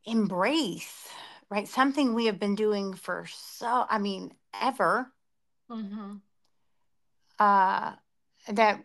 [0.05, 1.09] embrace,
[1.51, 1.69] right?
[1.69, 5.13] Something we have been doing for so, I mean, ever.
[5.71, 6.17] Mm-hmm.
[7.39, 7.93] Uh,
[8.49, 8.85] that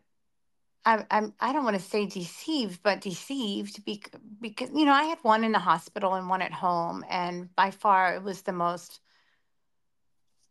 [0.85, 5.03] I, I'm, I don't want to say deceived, but deceived because, because, you know, I
[5.03, 7.03] had one in the hospital and one at home.
[7.09, 9.01] And by far, it was the most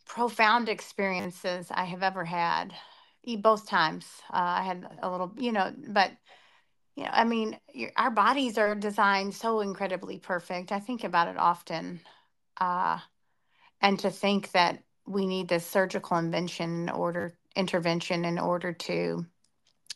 [0.07, 2.75] profound experiences I have ever had.
[3.38, 6.12] Both times, uh, I had a little, you know, but,
[6.95, 7.59] you know, I mean,
[7.97, 10.71] our bodies are designed so incredibly perfect.
[10.71, 12.01] I think about it often.
[12.59, 12.99] Uh,
[13.81, 19.27] and to think that we need this surgical invention in order, intervention in order to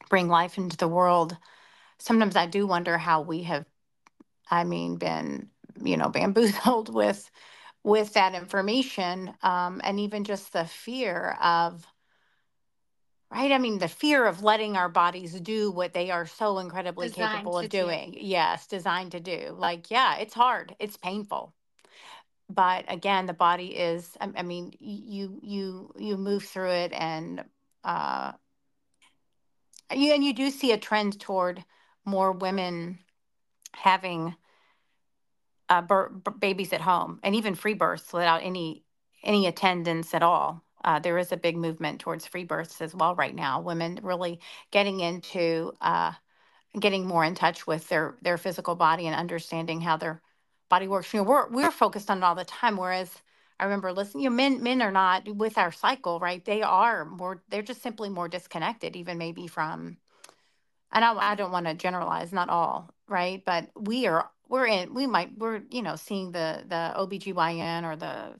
[0.09, 1.37] bring life into the world
[2.01, 3.67] sometimes I do wonder how we have,
[4.51, 5.51] I mean, been,
[5.83, 7.31] you know, bamboozled with
[7.83, 11.87] with that information, um, and even just the fear of,
[13.31, 13.53] right?
[13.53, 17.39] I mean, the fear of letting our bodies do what they are so incredibly Designed
[17.39, 17.79] capable of do.
[17.81, 18.17] doing.
[18.19, 19.55] Yes, designed to do.
[19.57, 21.55] Like, yeah, it's hard, it's painful.
[22.49, 27.45] But again, the body is, I, I mean, you you you move through it and
[27.85, 28.33] uh
[29.95, 31.65] you and you do see a trend toward
[32.05, 32.99] more women
[33.73, 34.35] having
[35.71, 35.83] uh,
[36.41, 38.85] babies at home and even free births without any
[39.25, 40.65] any attendance at all.
[40.85, 43.61] Uh, there is a big movement towards free births as well right now.
[43.61, 44.41] Women really
[44.73, 46.13] getting into uh,
[46.79, 50.23] getting more in touch with their their physical body and understanding how their
[50.69, 51.13] body works.
[51.15, 52.77] You know, we're we're focused on it all the time.
[52.77, 53.23] Whereas
[53.61, 56.45] I remember listening, you know, men men are not with our cycle, right?
[56.45, 57.43] They are more.
[57.51, 59.99] They're just simply more disconnected, even maybe from.
[60.93, 63.45] And I, I don't want to generalize, not all, right?
[63.45, 67.97] But we are we're in we might we're you know seeing the the OBGYN or
[67.97, 68.35] the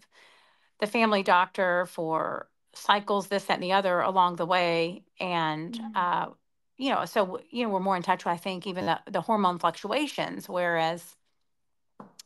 [0.81, 5.97] the family doctor for cycles this that and the other along the way and Mhm.
[5.97, 6.27] uh
[6.77, 9.21] you know so you know we're more in touch with i think even the, the
[9.23, 11.17] hormone fluctuations whereas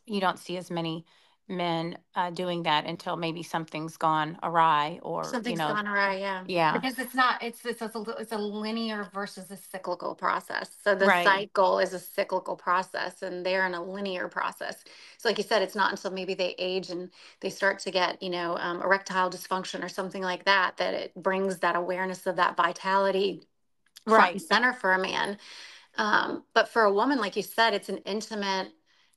[0.07, 1.05] you don't see as many
[1.49, 6.17] men uh, doing that until maybe something's gone awry or you Something's know gone awry,
[6.17, 6.45] yeah.
[6.47, 10.71] yeah Because it's not, it's it's a, it's a linear versus a cyclical process.
[10.83, 14.85] So the right cycle is a cyclical process and they're in a linear process.
[15.19, 18.23] So like you said, it's not until maybe they age and they start to get,
[18.23, 22.37] you know, um, erectile dysfunction or something like that, that it brings that awareness of
[22.37, 23.43] that vitality
[24.07, 25.39] front and right center for a man.
[25.97, 28.73] Um, but for a woman, like you said, it's an intimate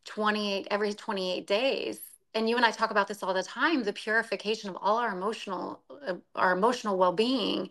[0.05, 1.99] 28 every 28 days.
[2.37, 3.83] And you and I talk about this all the time.
[3.83, 7.69] The purification of all our emotional, uh, our emotional well-being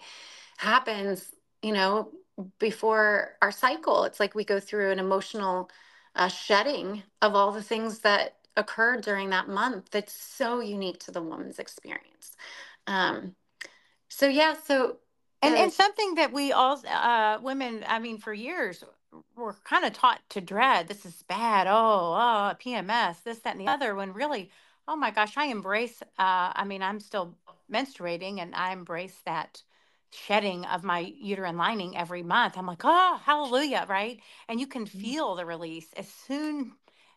[0.56, 2.10] happens, you know,
[2.58, 4.04] before our cycle.
[4.04, 5.70] It's like we go through an emotional
[6.16, 9.90] uh, shedding of all the things that occurred during that month.
[9.92, 12.36] That's so unique to the woman's experience.
[12.86, 13.36] Um,
[14.08, 14.98] so yeah, so
[15.42, 18.82] And and something that we all uh women, I mean, for years
[19.36, 20.88] were kind of taught to dread.
[20.88, 21.66] This is bad.
[21.66, 23.94] Oh, oh, PMS, this, that, and the other.
[23.94, 24.50] When really,
[24.88, 26.02] oh my gosh, I embrace.
[26.18, 27.36] Uh, I mean, I'm still
[27.72, 29.62] menstruating, and I embrace that
[30.10, 32.56] shedding of my uterine lining every month.
[32.56, 34.20] I'm like, oh, hallelujah, right?
[34.48, 36.72] And you can feel the release as soon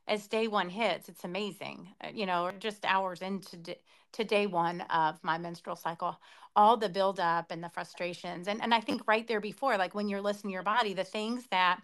[0.08, 1.08] as day one hits.
[1.10, 3.76] It's amazing, uh, you know, or just hours into d-
[4.14, 6.18] to day one of my menstrual cycle
[6.60, 8.50] all the buildup and the frustrations.
[8.50, 11.06] And and I think right there before, like when you're listening to your body, the
[11.06, 11.80] things that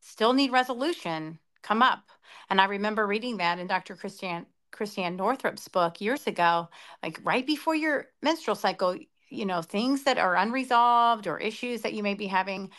[0.00, 2.10] still need resolution come up.
[2.50, 3.94] And I remember reading that in Dr.
[3.94, 6.68] Christiane Christiane Northrup's book years ago,
[7.04, 8.96] like right before your menstrual cycle,
[9.30, 12.70] you know, things that are unresolved or issues that you may be having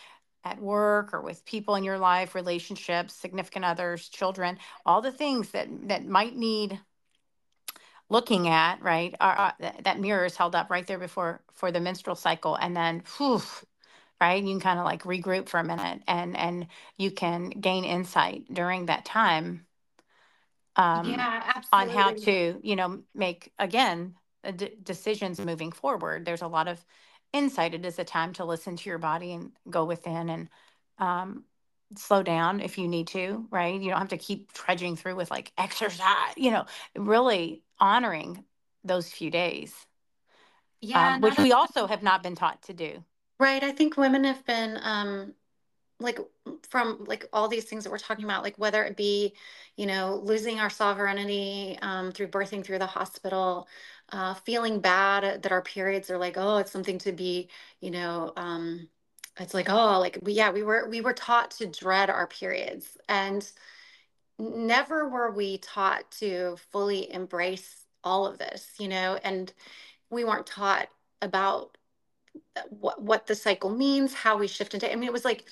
[0.43, 5.51] at work or with people in your life, relationships, significant others, children, all the things
[5.51, 6.77] that that might need
[8.09, 9.15] looking at, right?
[9.19, 12.75] Are, uh, that mirror is held up right there before for the menstrual cycle, and
[12.75, 13.41] then, whew,
[14.21, 14.43] right?
[14.43, 16.67] You can kind of like regroup for a minute, and and
[16.97, 19.67] you can gain insight during that time
[20.75, 24.15] um, yeah, on how to, you know, make again
[24.55, 26.25] d- decisions moving forward.
[26.25, 26.83] There's a lot of
[27.33, 27.73] insight.
[27.73, 30.49] It is a time to listen to your body and go within and
[30.99, 31.43] um,
[31.95, 33.79] slow down if you need to, right?
[33.79, 36.65] You don't have to keep trudging through with like exercise, you know,
[36.95, 38.45] really honoring
[38.83, 39.87] those few days,
[40.81, 43.03] Yeah, um, which we also have not been taught to do.
[43.39, 43.63] Right.
[43.63, 45.33] I think women have been um
[45.99, 46.19] like
[46.69, 49.35] from like all these things that we're talking about, like whether it be,
[49.77, 53.67] you know, losing our sovereignty um through birthing through the hospital,
[54.11, 57.49] uh feeling bad that our periods are like, oh, it's something to be,
[57.81, 58.89] you know, um
[59.39, 62.97] it's like, oh, like we yeah, we were we were taught to dread our periods
[63.09, 63.51] and
[64.39, 69.53] never were we taught to fully embrace all of this, you know, and
[70.09, 70.89] we weren't taught
[71.21, 71.77] about
[72.55, 74.91] uh, what what the cycle means, how we shift into.
[74.91, 75.45] I mean, it was like,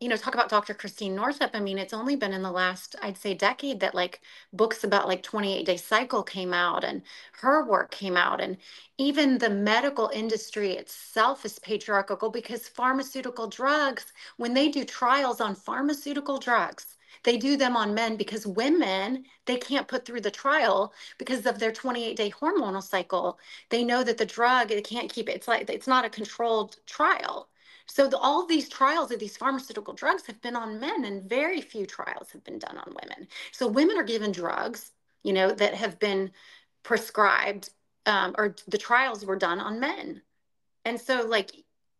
[0.00, 0.74] you know, talk about Dr.
[0.74, 1.52] Christine Northrup.
[1.54, 4.20] I mean, it's only been in the last, I'd say, decade that like
[4.52, 7.02] books about like 28 day cycle came out and
[7.40, 8.40] her work came out.
[8.40, 8.58] And
[8.98, 15.54] even the medical industry itself is patriarchal because pharmaceutical drugs, when they do trials on
[15.54, 16.95] pharmaceutical drugs,
[17.26, 21.58] they do them on men because women, they can't put through the trial because of
[21.58, 23.40] their 28 day hormonal cycle.
[23.68, 25.34] They know that the drug it can't keep it.
[25.34, 27.48] It's like it's not a controlled trial.
[27.86, 31.60] So the, all these trials of these pharmaceutical drugs have been on men and very
[31.60, 33.26] few trials have been done on women.
[33.50, 34.92] So women are given drugs
[35.24, 36.30] you know that have been
[36.84, 37.70] prescribed
[38.06, 40.22] um, or the trials were done on men.
[40.84, 41.50] And so like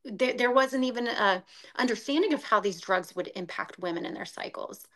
[0.04, 1.42] there, there wasn't even a
[1.74, 4.86] understanding of how these drugs would impact women in their cycles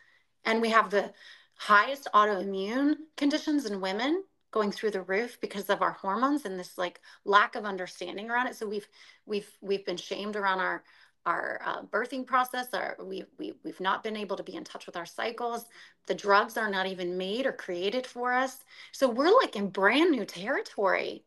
[0.45, 1.13] and we have the
[1.57, 6.77] highest autoimmune conditions in women going through the roof because of our hormones and this
[6.77, 8.57] like lack of understanding around it.
[8.57, 8.89] So we've
[9.27, 10.83] we've we've been shamed around our
[11.27, 12.73] our uh, birthing process.
[12.73, 15.67] Our we, we we've not been able to be in touch with our cycles.
[16.07, 18.65] The drugs are not even made or created for us.
[18.93, 21.25] So we're like in brand new territory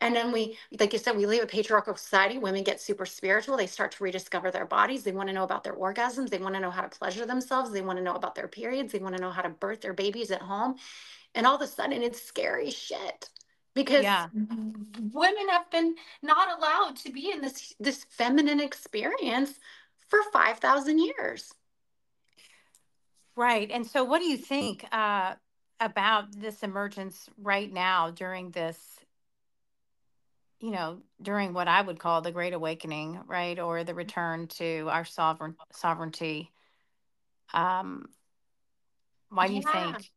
[0.00, 2.38] and then we, like you said, we leave a patriarchal society.
[2.38, 3.56] Women get super spiritual.
[3.56, 5.02] They start to rediscover their bodies.
[5.02, 6.30] They want to know about their orgasms.
[6.30, 7.70] They want to know how to pleasure themselves.
[7.70, 8.92] They want to know about their periods.
[8.92, 10.76] They want to know how to birth their babies at home.
[11.34, 13.28] And all of a sudden, it's scary shit
[13.74, 19.54] because Yeah, women have been not allowed to be in this this feminine experience
[20.08, 21.52] for 5,000 years.
[23.36, 23.70] right.
[23.70, 24.84] And so, what do you think?
[24.92, 25.34] Uh,
[25.80, 28.98] about this emergence right now during this
[30.60, 34.86] you know during what i would call the great awakening right or the return to
[34.90, 36.50] our sovereign sovereignty
[37.52, 38.06] um
[39.30, 40.10] why do you think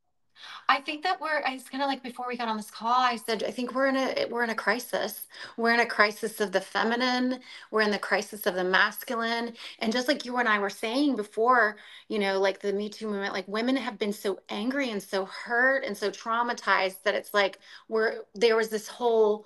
[0.68, 2.94] I think that we're I was kind of like before we got on this call,
[2.94, 5.28] I said I think we're in a we're in a crisis.
[5.58, 7.40] We're in a crisis of the feminine,
[7.72, 9.54] we're in the crisis of the masculine.
[9.80, 11.78] And just like you and I were saying before,
[12.08, 15.26] you know, like the Me Too movement, like women have been so angry and so
[15.26, 19.46] hurt and so traumatized that it's like we're there was this whole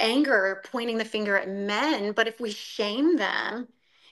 [0.00, 3.68] anger pointing the finger at men, but if we shame them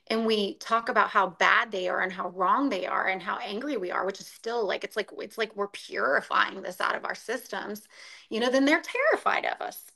[0.08, 3.38] and we talk about how bad they are and how wrong they are and how
[3.38, 6.96] angry we are, which is still like it's like it's like we're purifying this out
[6.96, 7.88] of our systems,
[8.30, 9.92] you know, then they're terrified of us.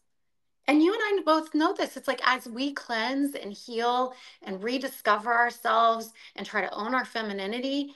[0.68, 1.96] And you and I both know this.
[1.96, 7.04] It's like as we cleanse and heal and rediscover ourselves and try to own our
[7.04, 7.94] femininity,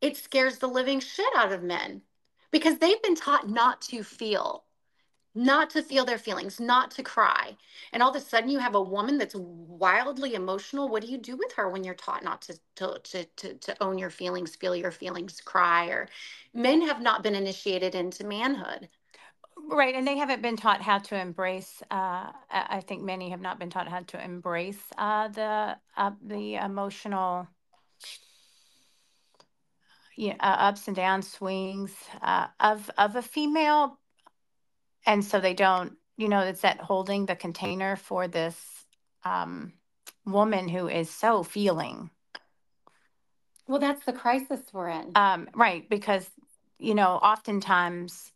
[0.00, 2.02] it scares the living shit out of men
[2.50, 4.64] because they've been taught not to feel
[5.34, 7.56] not to feel their feelings, not to cry.
[7.92, 10.88] And all of a sudden you have a woman that's wildly emotional.
[10.88, 13.82] What do you do with her when you're taught not to to to to, to
[13.82, 16.08] own your feelings, feel your feelings, cry or
[16.54, 18.88] men have not been initiated into manhood.
[19.70, 23.58] right and they haven't been taught how to embrace uh i think many have not
[23.58, 27.48] been taught how to embrace uh the uh, the emotional
[30.16, 33.98] yeah, uh, ups and downs, swings uh, of of a female
[35.06, 38.56] and so they don't you know it's that holding the container for this
[39.24, 39.72] um
[40.26, 42.10] woman who is so feeling.
[43.66, 45.12] Well, that's the crisis we're in.
[45.14, 46.28] um right because
[46.78, 48.32] you know oftentimes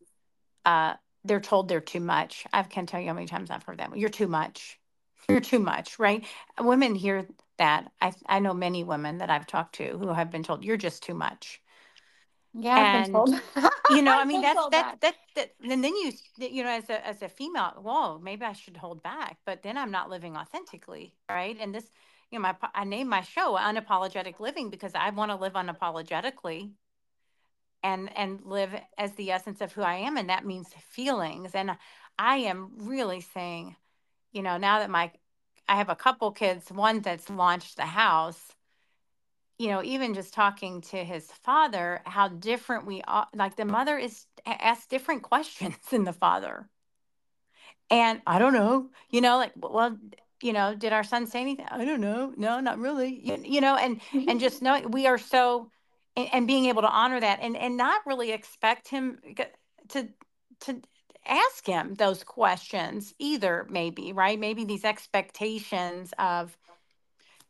[0.64, 0.94] uh
[1.24, 2.46] they're told they're too much.
[2.52, 3.96] I can't tell you how many times i've heard that.
[3.96, 4.78] You're too much.
[5.28, 6.24] You're too much right?
[6.60, 7.26] Women hear
[7.58, 7.90] that.
[8.00, 11.02] I i know many women that i've talked to who have been told you're just
[11.02, 11.60] too much
[12.60, 13.40] Yeah, I've been told.
[13.90, 15.00] you know i mean that's that that.
[15.00, 18.52] that that and then you you know as a as a female whoa maybe i
[18.52, 21.90] should hold back but then i'm not living authentically right and this
[22.30, 26.70] you know my i named my show unapologetic living because i want to live unapologetically
[27.82, 31.76] and and live as the essence of who i am and that means feelings and
[32.18, 33.74] i am really saying
[34.32, 35.10] you know now that my
[35.68, 38.52] i have a couple kids one that's launched the house
[39.58, 43.26] you know, even just talking to his father, how different we are.
[43.34, 46.68] Like the mother is asks different questions than the father.
[47.90, 49.96] And I don't know, you know, like, well,
[50.42, 51.66] you know, did our son say anything?
[51.70, 52.32] I don't know.
[52.36, 53.20] No, not really.
[53.24, 54.28] You, you know, and mm-hmm.
[54.28, 55.70] and just knowing we are so
[56.16, 59.18] and, and being able to honor that and and not really expect him
[59.88, 60.08] to
[60.60, 60.80] to
[61.26, 66.56] ask him those questions either maybe right maybe these expectations of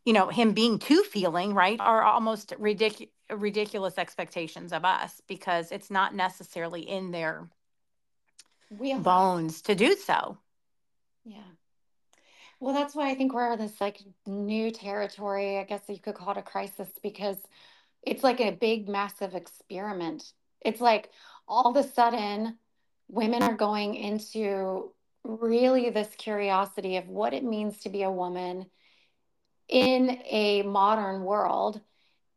[0.08, 5.70] you know, him being too feeling, right, are almost ridic- ridiculous expectations of us because
[5.70, 7.46] it's not necessarily in their
[8.70, 9.04] Wheelhouse.
[9.04, 10.38] bones to do so.
[11.26, 11.42] Yeah.
[12.58, 15.58] Well, that's why I think we're in this like new territory.
[15.58, 17.36] I guess you could call it a crisis because
[18.00, 20.32] it's like a big, massive experiment.
[20.62, 21.10] It's like
[21.46, 22.56] all of a sudden,
[23.08, 24.90] women are going into
[25.22, 28.64] really this curiosity of what it means to be a woman
[29.68, 31.80] in a modern world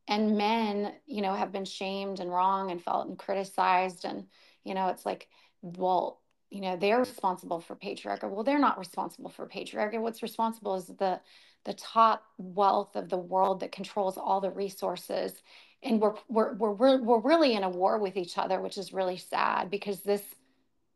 [0.07, 4.25] and men you know have been shamed and wrong and felt and criticized and
[4.63, 5.27] you know it's like
[5.61, 8.29] well you know they're responsible for patriarchy.
[8.29, 9.99] Well they're not responsible for patriarchy.
[9.99, 11.19] What's responsible is the
[11.63, 15.41] the top wealth of the world that controls all the resources
[15.83, 19.17] and we're we're we're, we're, really in a war with each other which is really
[19.17, 20.23] sad because this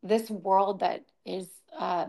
[0.02, 2.06] this world that is uh,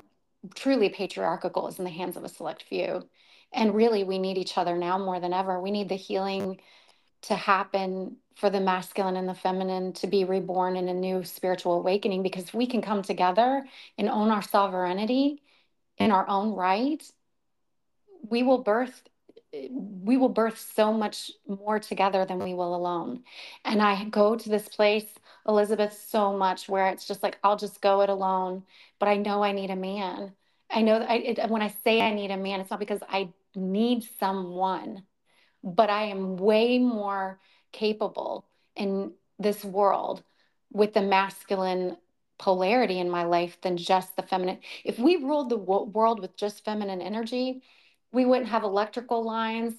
[0.55, 3.07] truly patriarchal is in the hands of a select few
[3.53, 5.59] and really we need each other now more than ever.
[5.61, 6.59] We need the healing
[7.23, 11.73] to happen for the masculine and the feminine to be reborn in a new spiritual
[11.73, 13.65] awakening because we can come together
[13.97, 15.41] and own our sovereignty
[15.97, 17.03] in our own right.
[18.29, 19.03] We will birth
[19.71, 23.23] we will birth so much more together than we will alone.
[23.63, 25.05] And i go to this place
[25.47, 28.63] elizabeth so much where it's just like i'll just go it alone
[28.99, 30.33] but i know i need a man
[30.69, 33.01] i know that I, it, when i say i need a man it's not because
[33.09, 35.03] i need someone
[35.63, 37.39] but I am way more
[37.71, 38.45] capable
[38.75, 40.23] in this world
[40.71, 41.97] with the masculine
[42.39, 44.59] polarity in my life than just the feminine.
[44.83, 47.63] If we ruled the wo- world with just feminine energy,
[48.11, 49.73] we wouldn't have electrical lines,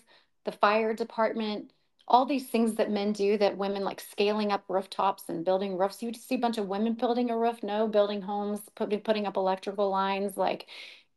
[0.44, 1.72] the fire department,
[2.08, 6.02] all these things that men do that women like scaling up rooftops and building roofs.
[6.02, 9.90] You see a bunch of women building a roof, no, building homes, putting up electrical
[9.90, 10.66] lines, like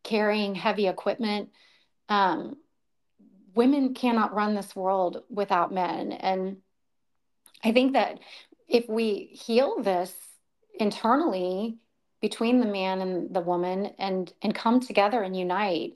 [0.04, 1.50] carrying heavy equipment.
[2.10, 2.58] Um,
[3.56, 6.12] women cannot run this world without men.
[6.12, 6.58] And
[7.64, 8.20] I think that
[8.68, 10.14] if we heal this
[10.80, 11.78] internally
[12.22, 15.94] between the man and the woman and and come together and unite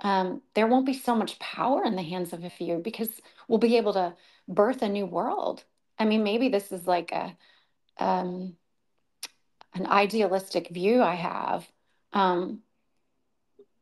[0.00, 3.08] um, there won't be so much power in the hands of a few because
[3.48, 4.14] we'll be able to
[4.46, 5.64] birth a new world.
[5.98, 7.36] I mean maybe this is like a
[7.98, 8.56] um,
[9.74, 11.68] an idealistic view i have
[12.12, 12.60] um,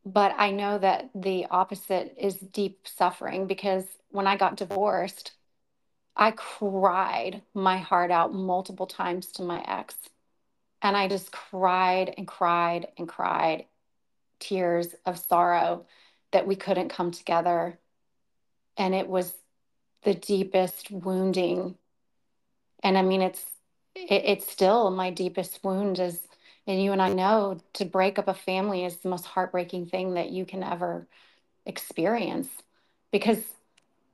[0.05, 5.33] but i know that the opposite is deep suffering because when i got divorced
[6.15, 9.95] i cried my heart out multiple times to my ex
[10.81, 13.65] and I just cried and cried and cried
[14.39, 15.85] tears of sorrow
[16.31, 17.79] that we couldn't come together.
[18.77, 19.33] And it was
[20.03, 21.75] the deepest wounding.
[22.83, 23.43] And I mean, it's,
[23.95, 26.19] it, it's still my deepest wound is,
[26.67, 30.15] and you and I know to break up a family is the most heartbreaking thing
[30.15, 31.07] that you can ever
[31.65, 32.47] experience
[33.11, 33.39] because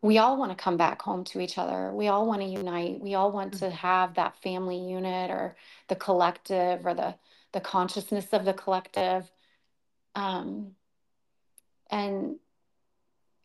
[0.01, 1.91] we all want to come back home to each other.
[1.93, 2.99] We all want to unite.
[2.99, 5.55] We all want to have that family unit or
[5.88, 7.16] the collective or the
[7.53, 9.32] the consciousness of the collective.
[10.16, 10.72] Um,
[11.94, 12.38] and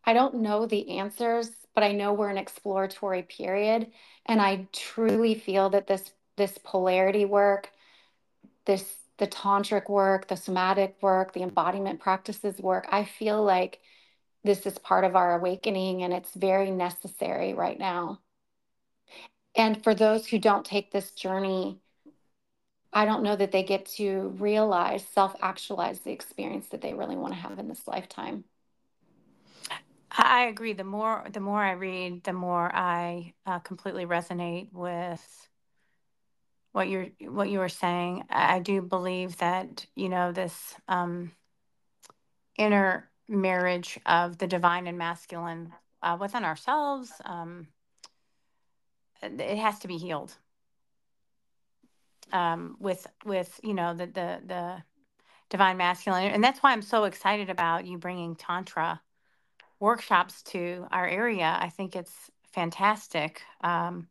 [0.05, 3.93] I don't know the answers, but I know we're an exploratory period,
[4.25, 7.71] and I truly feel that this this polarity work,
[8.65, 13.81] this the tantric work, the somatic work, the embodiment practices work, I feel like
[14.45, 18.21] this is part of our awakening and it's very necessary right now.
[19.57, 21.81] And for those who don't take this journey,
[22.93, 27.17] I don't know that they get to realize, self actualize the experience that they really
[27.17, 28.45] want to have in this lifetime.
[30.11, 30.73] I agree.
[30.73, 35.49] The more the more I read, the more I uh, completely resonate with
[36.73, 38.25] what you're what you were saying.
[38.31, 41.33] I do believe that you know this um,
[42.57, 45.73] inner marriage of the divine and masculine
[46.03, 47.13] uh, within ourselves.
[47.25, 47.69] Um,
[49.23, 50.35] it has to be healed
[52.33, 54.83] um, with with you know the the the
[55.51, 59.01] divine masculine, and that's why I'm so excited about you bringing tantra
[59.81, 61.57] workshops to our area.
[61.61, 63.43] I think it's fantastic.
[63.63, 64.09] Um,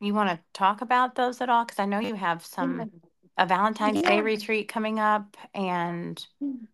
[0.00, 1.64] you want to talk about those at all?
[1.64, 2.90] Because I know you have some
[3.36, 4.08] a Valentine's yeah.
[4.08, 6.66] Day retreat coming up, and mm.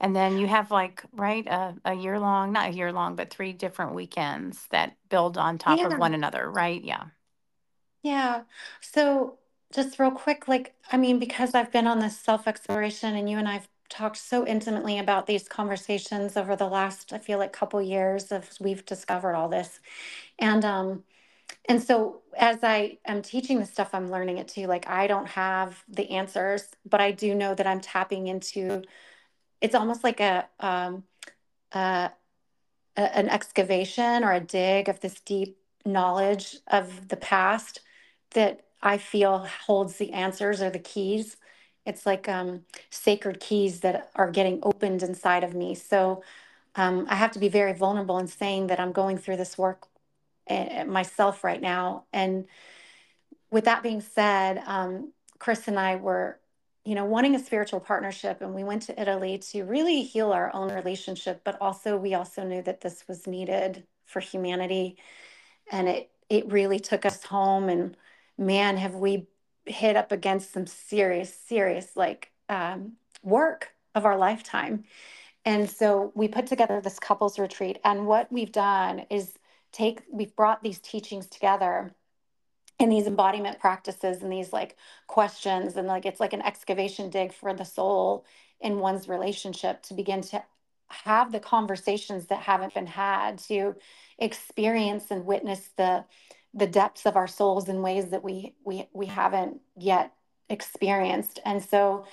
[0.00, 3.30] And then you have like, right, a, a year long, not a year long, but
[3.30, 6.82] three different weekends that build on top of one another, right?
[6.82, 7.04] Yeah.
[8.02, 8.42] Yeah.
[8.80, 9.38] So
[9.74, 13.38] just real quick, like, I mean, because I've been on this self exploration and you
[13.38, 17.80] and I've talked so intimately about these conversations over the last, I feel like couple
[17.82, 19.80] years of we've discovered all this.
[20.38, 21.04] And um
[21.68, 24.66] and so as I am teaching this stuff, I'm learning it too.
[24.66, 28.82] Like I don't have the answers, but I do know that I'm tapping into
[29.60, 31.04] it's almost like a, um,
[31.72, 32.10] a,
[32.96, 37.80] a an excavation or a dig of this deep knowledge of the past
[38.32, 41.36] that I feel holds the answers or the keys.
[41.86, 45.74] It's like um, sacred keys that are getting opened inside of me.
[45.74, 46.22] So
[46.74, 49.86] um, I have to be very vulnerable in saying that I'm going through this work
[50.48, 52.04] uh, myself right now.
[52.12, 52.46] And
[53.50, 56.38] with that being said, um, Chris and I were
[56.88, 58.40] you know, wanting a spiritual partnership.
[58.40, 62.44] And we went to Italy to really heal our own relationship, but also we also
[62.44, 64.96] knew that this was needed for humanity.
[65.70, 67.68] And it it really took us home.
[67.68, 67.96] And
[68.38, 69.26] man, have we
[69.66, 74.84] hit up against some serious, serious like um, work of our lifetime.
[75.44, 77.78] And so we put together this couples retreat.
[77.84, 79.34] And what we've done is
[79.72, 81.94] take, we've brought these teachings together
[82.80, 84.76] and these embodiment practices and these like
[85.06, 88.24] questions and like it's like an excavation dig for the soul
[88.60, 90.42] in one's relationship to begin to
[90.88, 93.74] have the conversations that haven't been had to
[94.18, 96.04] experience and witness the
[96.54, 100.12] the depths of our souls in ways that we we we haven't yet
[100.48, 102.06] experienced and so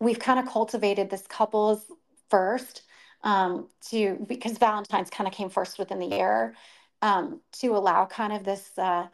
[0.00, 1.86] we've kind of cultivated this couples
[2.28, 2.82] first
[3.24, 6.54] um, to because valentine's kind of came first within the year
[7.02, 9.06] um, to allow kind of this uh,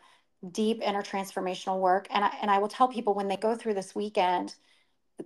[0.52, 2.06] deep inner transformational work.
[2.10, 4.54] And I, and I will tell people when they go through this weekend,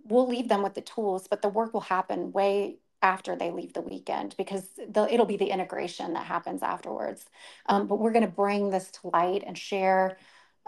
[0.05, 3.73] we'll leave them with the tools, but the work will happen way after they leave
[3.73, 7.27] the weekend because it'll be the integration that happens afterwards.
[7.67, 10.19] Um, but we're going to bring this to light and share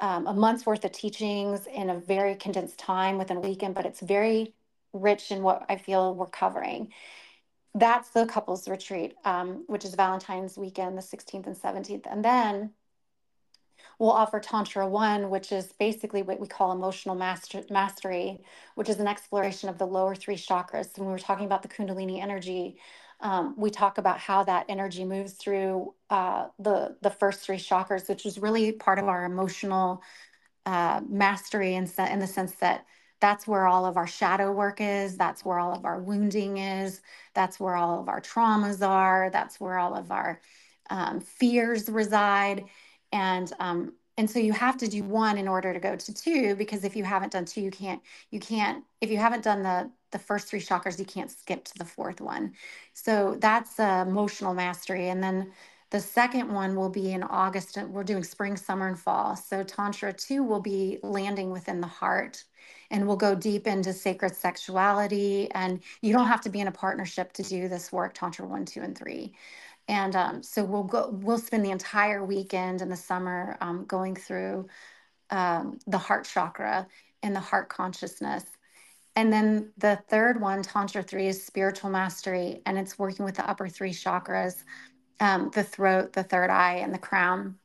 [0.01, 3.85] um, a month's worth of teachings in a very condensed time within a weekend, but
[3.85, 4.55] it's very
[4.93, 6.93] rich in what I feel we're covering.
[7.75, 12.07] That's the couples retreat, um, which is Valentine's weekend, the 16th and 17th.
[12.11, 12.71] And then
[14.01, 18.41] we'll offer Tantra One, which is basically what we call emotional master- mastery,
[18.75, 20.99] which is an exploration of the lower three chakras.
[20.99, 22.79] When we're talking about the Kundalini energy,
[23.21, 28.09] um, we talk about how that energy moves through uh, the the first three chakras,
[28.09, 30.03] which is really part of our emotional
[30.67, 32.87] uh, mastery in, se- in the sense that
[33.21, 35.19] that's where all of our shadow work is.
[35.19, 37.03] That's where all of our wounding is.
[37.35, 39.29] That's where all of our traumas are.
[39.31, 40.41] That's where all of our
[40.89, 42.65] um, fears reside.
[43.13, 46.55] And um, and so you have to do one in order to go to two
[46.55, 49.91] because if you haven't done two, you can't you can't if you haven't done the
[50.11, 52.53] the first three chakras, you can't skip to the fourth one.
[52.95, 55.09] So that's uh, emotional mastery.
[55.09, 55.53] And then
[55.91, 57.77] the second one will be in August.
[57.77, 59.37] We're doing spring, summer, and fall.
[59.37, 62.45] So Tantra 2 will be landing within the heart
[62.91, 65.51] and we'll go deep into sacred sexuality.
[65.53, 68.65] And you don't have to be in a partnership to do this work, Tantra 1,
[68.67, 69.33] 2, and 3.
[69.91, 74.15] And um, so we'll go, we'll spend the entire weekend in the summer um, going
[74.15, 74.69] through
[75.31, 76.87] um, the heart chakra
[77.25, 78.45] and the heart consciousness.
[79.17, 83.51] And then the third one, Tantra 3, is spiritual mastery, and it's working with the
[83.51, 84.63] upper three chakras
[85.19, 87.57] um, the throat, the third eye, and the crown.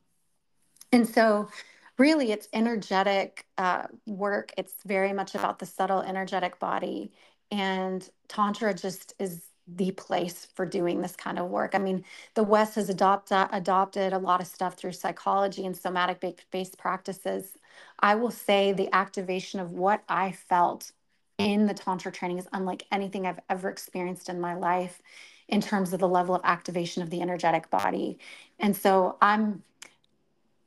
[0.90, 1.48] And so,
[1.96, 4.52] really, it's energetic uh, work.
[4.58, 7.12] It's very much about the subtle energetic body.
[7.52, 11.74] And Tantra just is the place for doing this kind of work.
[11.74, 12.04] I mean,
[12.34, 16.78] the West has adopt, uh, adopted a lot of stuff through psychology and somatic based
[16.78, 17.58] practices.
[17.98, 20.92] I will say the activation of what I felt
[21.38, 25.02] in the Tantra training is unlike anything I've ever experienced in my life
[25.48, 28.18] in terms of the level of activation of the energetic body.
[28.58, 29.62] And so I'm,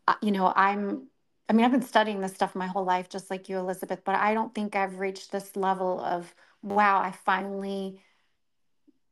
[0.07, 1.07] uh, you know, I'm,
[1.47, 4.15] I mean, I've been studying this stuff my whole life, just like you, Elizabeth, but
[4.15, 8.01] I don't think I've reached this level of, wow, I finally,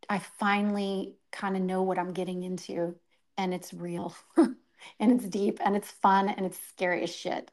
[0.09, 2.95] I finally kind of know what I'm getting into
[3.37, 4.55] and it's real and
[4.99, 7.51] it's deep and it's fun and it's scary as shit.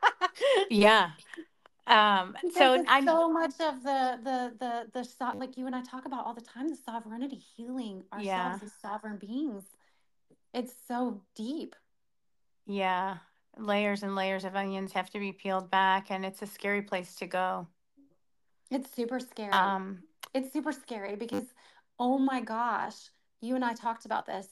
[0.70, 1.10] yeah.
[1.86, 5.82] Um, so I'm so much of the the the the so, like you and I
[5.82, 8.58] talk about all the time the sovereignty healing ourselves yeah.
[8.62, 9.64] as sovereign beings.
[10.54, 11.74] It's so deep.
[12.66, 13.16] Yeah,
[13.58, 17.16] layers and layers of onions have to be peeled back, and it's a scary place
[17.16, 17.66] to go.
[18.70, 19.52] It's super scary.
[19.52, 20.04] Um,
[20.34, 21.44] it's super scary because
[22.02, 22.96] oh my gosh,
[23.40, 24.48] you and I talked about this.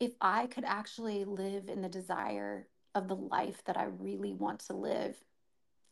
[0.00, 4.60] If I could actually live in the desire of the life that I really want
[4.60, 5.22] to live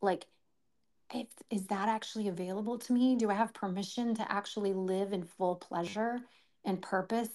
[0.01, 0.25] like
[1.13, 3.17] if, is that actually available to me?
[3.17, 6.21] Do I have permission to actually live in full pleasure
[6.65, 7.29] and purpose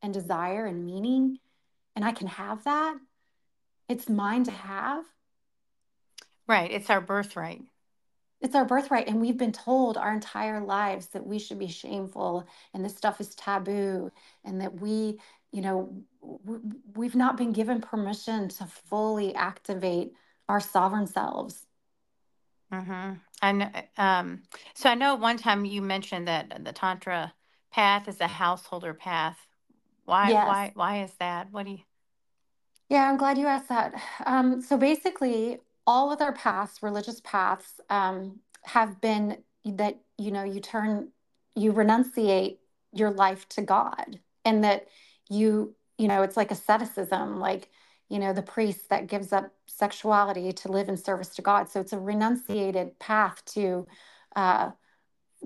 [0.00, 1.38] and desire and meaning?
[1.96, 2.96] And I can have that.
[3.88, 5.04] It's mine to have.
[6.46, 6.70] Right.
[6.70, 7.62] It's our birthright.
[8.40, 9.08] It's our birthright.
[9.08, 13.20] And we've been told our entire lives that we should be shameful and this stuff
[13.20, 14.12] is taboo
[14.44, 15.18] and that we,
[15.52, 16.02] you know,
[16.94, 20.12] we've not been given permission to fully activate
[20.48, 21.66] our sovereign selves
[22.72, 23.14] Mm-hmm.
[23.42, 24.42] And um,
[24.74, 27.32] so I know one time you mentioned that the Tantra
[27.70, 29.38] path is a householder path.
[30.04, 30.30] Why?
[30.30, 30.46] Yes.
[30.46, 30.72] Why?
[30.74, 31.50] Why is that?
[31.50, 31.78] What do you?
[32.88, 33.94] Yeah, I'm glad you asked that.
[34.24, 35.58] Um, so basically,
[35.88, 41.08] all of our paths, religious paths, um, have been that you know you turn,
[41.56, 42.58] you renunciate
[42.92, 44.88] your life to God, and that
[45.30, 47.70] you you know it's like asceticism, like
[48.08, 51.68] you know, the priest that gives up sexuality to live in service to God.
[51.68, 53.86] So it's a renunciated path to
[54.34, 54.70] uh,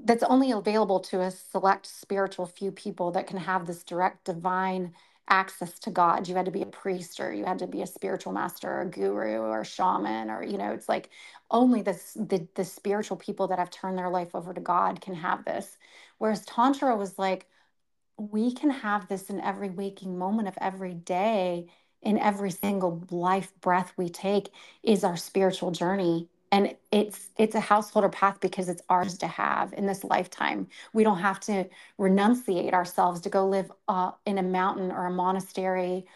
[0.04, 4.92] that's only available to a select spiritual few people that can have this direct divine
[5.32, 6.28] access to God.
[6.28, 8.82] You had to be a priest or you had to be a spiritual master or
[8.82, 11.10] a guru or a shaman or you know, it's like
[11.50, 15.14] only this the the spiritual people that have turned their life over to God can
[15.16, 15.78] have this.
[16.18, 17.48] Whereas tantra was like
[18.18, 21.66] we can have this in every waking moment of every day
[22.02, 24.50] in every single life breath we take
[24.82, 29.74] is our spiritual journey and it's it's a householder path because it's ours to have
[29.74, 30.68] in this lifetime.
[30.94, 31.68] We don't have to
[32.00, 36.06] renunciate ourselves to go live uh, in a mountain or a monastery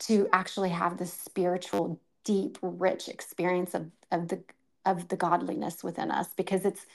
[0.00, 4.42] to actually have this spiritual deep rich experience of, of the
[4.86, 6.86] of the godliness within us because it's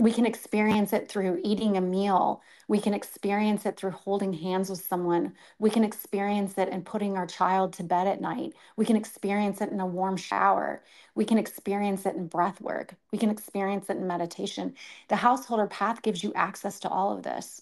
[0.00, 2.42] we can experience it through eating a meal.
[2.68, 5.34] We can experience it through holding hands with someone.
[5.58, 8.54] We can experience it in putting our child to bed at night.
[8.76, 10.82] We can experience it in a warm shower.
[11.14, 12.94] We can experience it in breath work.
[13.12, 14.74] We can experience it in meditation.
[15.08, 17.60] The householder path gives you access to all of this.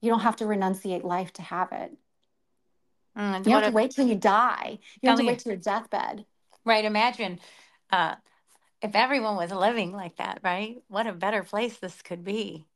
[0.00, 1.96] You don't have to renunciate life to have it.
[3.16, 4.78] Mm, you have to wait till you die.
[5.00, 6.26] You don't have to wait till your deathbed.
[6.64, 6.84] Right.
[6.84, 7.38] Imagine
[7.92, 8.16] uh,
[8.82, 10.82] if everyone was living like that, right?
[10.88, 12.66] What a better place this could be.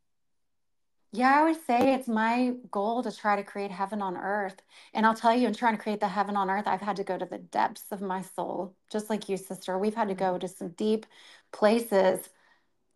[1.12, 4.62] Yeah, I would say it's my goal to try to create heaven on earth.
[4.94, 7.05] And I'll tell you, in trying to create the heaven on earth, I've had to
[7.05, 9.76] go to the depths of my soul, just like you, sister.
[9.76, 11.07] We've had to go to some deep
[11.53, 12.28] places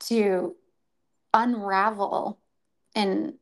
[0.01, 0.57] to
[1.35, 2.41] unravel
[2.95, 3.35] and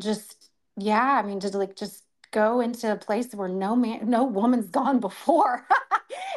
[0.00, 4.24] just, yeah, I mean, to like just go into a place where no man, no
[4.24, 5.66] woman's gone before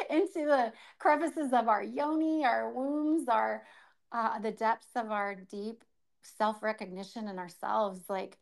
[0.10, 3.64] into the crevices of our yoni, our wombs, our
[4.12, 5.82] uh, the depths of our deep
[6.22, 8.00] self recognition in ourselves.
[8.08, 8.38] Like,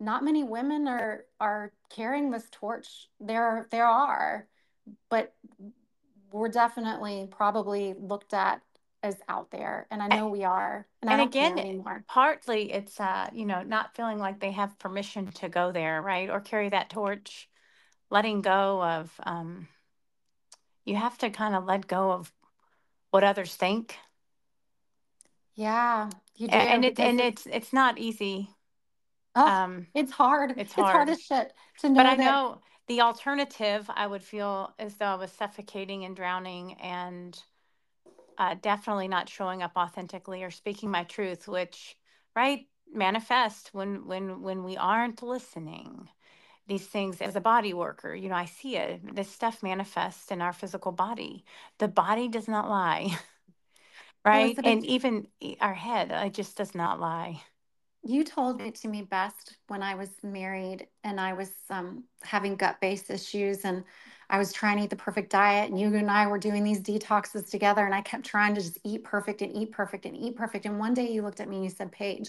[0.00, 3.08] not many women are are carrying this torch.
[3.20, 4.46] There there are,
[5.08, 5.34] but
[6.30, 8.62] we're definitely probably looked at
[9.02, 12.98] as out there and i know we are and, and I again anymore partly it's
[12.98, 16.68] uh you know not feeling like they have permission to go there right or carry
[16.70, 17.48] that torch
[18.10, 19.68] letting go of um
[20.88, 22.32] you have to kind of let go of
[23.10, 23.96] what others think.
[25.54, 28.48] Yeah you do and it and it's it's not easy.
[29.34, 30.54] Oh, um it's hard.
[30.56, 32.24] it's hard, it's hard as shit to know but i that...
[32.24, 37.38] know the alternative i would feel as though i was suffocating and drowning and
[38.38, 41.96] uh, definitely not showing up authentically or speaking my truth, which
[42.36, 46.08] right manifest when when when we aren't listening.
[46.68, 49.14] These things as a body worker, you know, I see it.
[49.14, 51.44] This stuff manifests in our physical body.
[51.78, 53.16] The body does not lie,
[54.24, 54.54] right?
[54.56, 55.26] Elizabeth, and even
[55.60, 57.40] our head, it just does not lie.
[58.04, 62.54] You told it to me best when I was married and I was um, having
[62.54, 63.82] gut based issues and
[64.30, 65.70] I was trying to eat the perfect diet.
[65.70, 68.78] And you and I were doing these detoxes together and I kept trying to just
[68.84, 70.66] eat perfect and eat perfect and eat perfect.
[70.66, 72.28] And one day you looked at me and you said, Paige,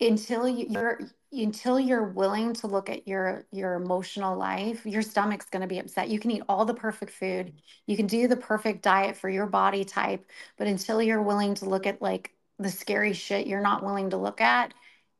[0.00, 1.00] until you, you're
[1.34, 5.78] until you're willing to look at your your emotional life your stomach's going to be
[5.78, 7.52] upset you can eat all the perfect food
[7.86, 10.24] you can do the perfect diet for your body type
[10.56, 14.16] but until you're willing to look at like the scary shit you're not willing to
[14.16, 14.72] look at,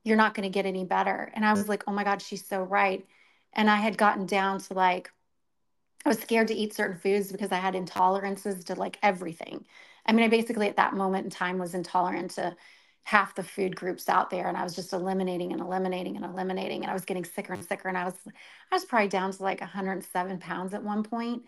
[0.04, 1.30] you're not going to get any better.
[1.34, 3.04] And I was like, oh my God, she's so right.
[3.52, 5.10] And I had gotten down to like,
[6.04, 9.64] I was scared to eat certain foods because I had intolerances to like everything.
[10.06, 12.54] I mean, I basically at that moment in time was intolerant to
[13.04, 16.82] half the food groups out there and I was just eliminating and eliminating and eliminating
[16.82, 19.42] and I was getting sicker and sicker and I was I was probably down to
[19.42, 21.42] like 107 pounds at one point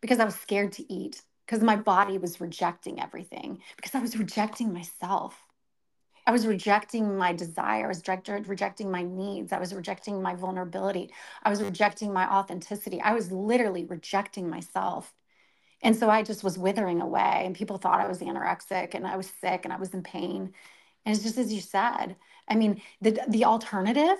[0.00, 4.16] because I was scared to eat because my body was rejecting everything because I was
[4.16, 5.38] rejecting myself.
[6.26, 7.84] I was rejecting my desire.
[7.84, 8.02] I was
[8.48, 9.52] rejecting my needs.
[9.52, 11.10] I was rejecting my vulnerability.
[11.42, 13.00] I was rejecting my authenticity.
[13.00, 15.12] I was literally rejecting myself.
[15.82, 17.42] And so I just was withering away.
[17.44, 20.54] And people thought I was anorexic and I was sick and I was in pain.
[21.04, 22.16] And it's just as you said.
[22.48, 24.18] I mean, the, the alternative,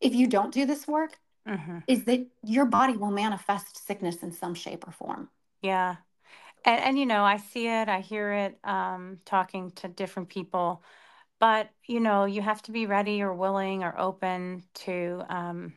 [0.00, 1.78] if you don't do this work, mm-hmm.
[1.86, 5.28] is that your body will manifest sickness in some shape or form.
[5.62, 5.96] Yeah.
[6.64, 10.82] And, and you know, I see it, I hear it, um, talking to different people,
[11.40, 15.72] but you know, you have to be ready or willing or open to, um,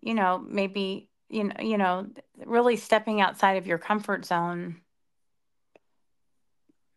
[0.00, 2.06] you know, maybe you know, you know,
[2.44, 4.80] really stepping outside of your comfort zone.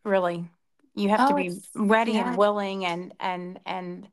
[0.04, 0.48] Really,
[0.94, 2.28] you have to oh, be ready yeah.
[2.28, 4.08] and willing and and and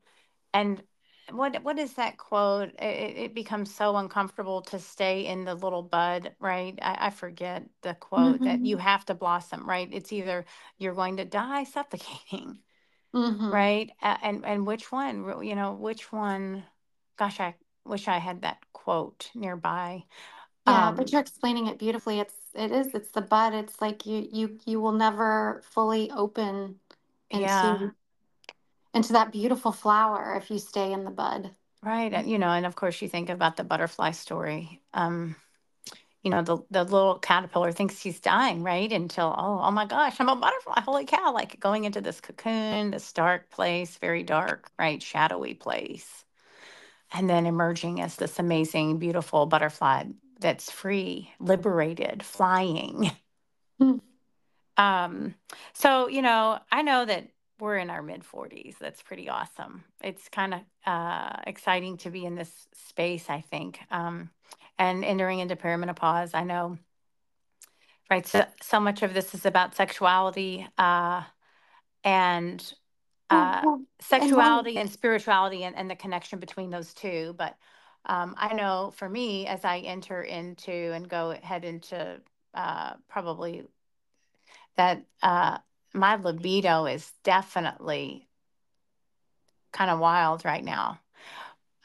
[0.54, 0.82] and
[1.30, 2.70] what what is that quote?
[2.78, 6.78] It, it becomes so uncomfortable to stay in the little bud, right?
[6.80, 8.44] I, I forget the quote mm-hmm.
[8.44, 9.88] that you have to blossom, right?
[9.92, 10.44] It's either
[10.78, 12.58] you're going to die suffocating,
[13.14, 13.50] mm-hmm.
[13.50, 13.90] right?
[14.00, 15.44] And and which one?
[15.44, 16.64] You know, which one?
[17.18, 17.54] Gosh, I
[17.84, 20.04] wish I had that quote nearby.
[20.68, 22.20] Yeah, um, but you're explaining it beautifully.
[22.20, 22.94] It's it is.
[22.94, 23.54] It's the bud.
[23.54, 26.76] It's like you you you will never fully open
[27.30, 27.88] into yeah
[28.94, 31.50] into that beautiful flower if you stay in the bud.
[31.82, 32.12] Right.
[32.12, 34.80] And, you know, and of course you think about the butterfly story.
[34.92, 35.36] Um,
[36.22, 38.90] you know, the, the little caterpillar thinks he's dying, right?
[38.90, 40.80] Until, oh, oh my gosh, I'm a butterfly.
[40.80, 41.32] Holy cow.
[41.32, 45.00] Like going into this cocoon, this dark place, very dark, right?
[45.00, 46.24] Shadowy place.
[47.12, 50.04] And then emerging as this amazing, beautiful butterfly
[50.38, 53.10] that's free, liberated, flying.
[53.80, 54.00] Mm.
[54.76, 55.34] Um,
[55.72, 57.28] so, you know, I know that
[57.60, 58.78] we're in our mid 40s.
[58.78, 59.84] That's pretty awesome.
[60.02, 63.80] It's kind of uh, exciting to be in this space, I think.
[63.90, 64.30] Um,
[64.78, 66.78] and entering into perimenopause, I know,
[68.10, 68.26] right?
[68.26, 71.22] So, so much of this is about sexuality uh,
[72.04, 72.72] and
[73.30, 73.62] uh,
[74.00, 77.34] sexuality and, and spirituality and, and, the connection between those two.
[77.36, 77.56] But
[78.08, 82.20] um, I know for me, as I enter into and go head into
[82.54, 83.64] uh, probably
[84.76, 85.58] that uh,
[85.92, 88.28] my libido is definitely
[89.72, 90.98] kind of wild right now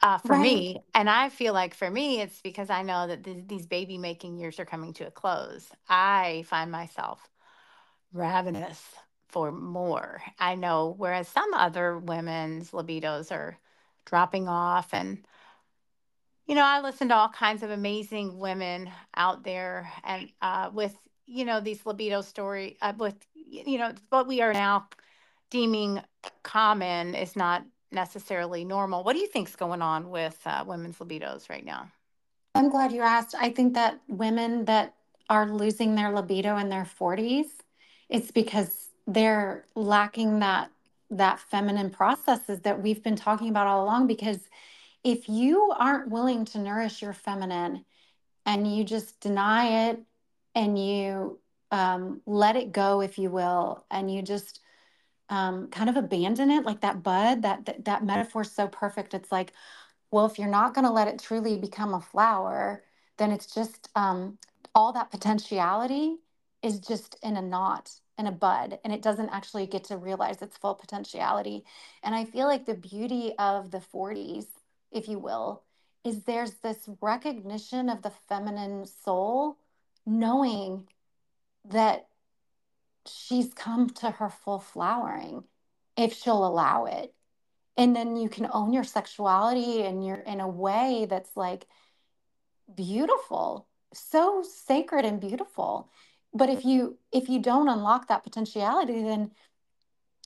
[0.02, 0.38] uh, for right.
[0.38, 0.82] me.
[0.94, 4.38] And I feel like for me, it's because I know that th- these baby making
[4.38, 5.68] years are coming to a close.
[5.88, 7.28] I find myself
[8.12, 8.80] ravenous
[9.28, 10.22] for more.
[10.38, 13.58] I know, whereas some other women's libidos are
[14.04, 15.26] dropping off and
[16.46, 20.94] you know, I listen to all kinds of amazing women out there and uh, with,
[21.26, 24.88] you know, these libido story uh, with you know, what we are now
[25.50, 26.00] deeming
[26.42, 29.04] common is not necessarily normal.
[29.04, 31.88] What do you think's going on with uh, women's libidos right now?
[32.54, 33.34] I'm glad you asked.
[33.38, 34.94] I think that women that
[35.30, 37.46] are losing their libido in their 40s,
[38.08, 40.70] it's because they're lacking that
[41.10, 44.48] that feminine processes that we've been talking about all along because
[45.04, 47.84] if you aren't willing to nourish your feminine
[48.46, 50.02] and you just deny it
[50.54, 51.38] and you
[51.70, 54.60] um, let it go, if you will, and you just
[55.28, 59.14] um, kind of abandon it, like that bud, that, that that metaphor is so perfect.
[59.14, 59.52] It's like,
[60.10, 62.84] well, if you're not going to let it truly become a flower,
[63.18, 64.38] then it's just um,
[64.74, 66.16] all that potentiality
[66.62, 70.40] is just in a knot in a bud and it doesn't actually get to realize
[70.40, 71.64] its full potentiality.
[72.02, 74.46] And I feel like the beauty of the 40s,
[74.94, 75.62] if you will,
[76.04, 79.58] is there's this recognition of the feminine soul,
[80.06, 80.88] knowing
[81.66, 82.06] that
[83.06, 85.44] she's come to her full flowering
[85.96, 87.14] if she'll allow it.
[87.76, 91.66] And then you can own your sexuality and you're in a way that's like
[92.72, 95.90] beautiful, so sacred and beautiful.
[96.32, 99.32] But if you if you don't unlock that potentiality, then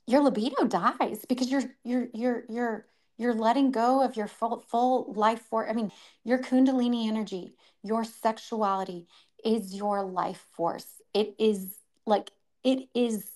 [0.06, 2.86] your libido dies because you're you're you're you're
[3.18, 5.68] you're letting go of your full full life force.
[5.68, 5.92] I mean,
[6.24, 9.06] your kundalini energy, your sexuality
[9.44, 10.86] is your life force.
[11.12, 12.30] It is like
[12.64, 13.30] it is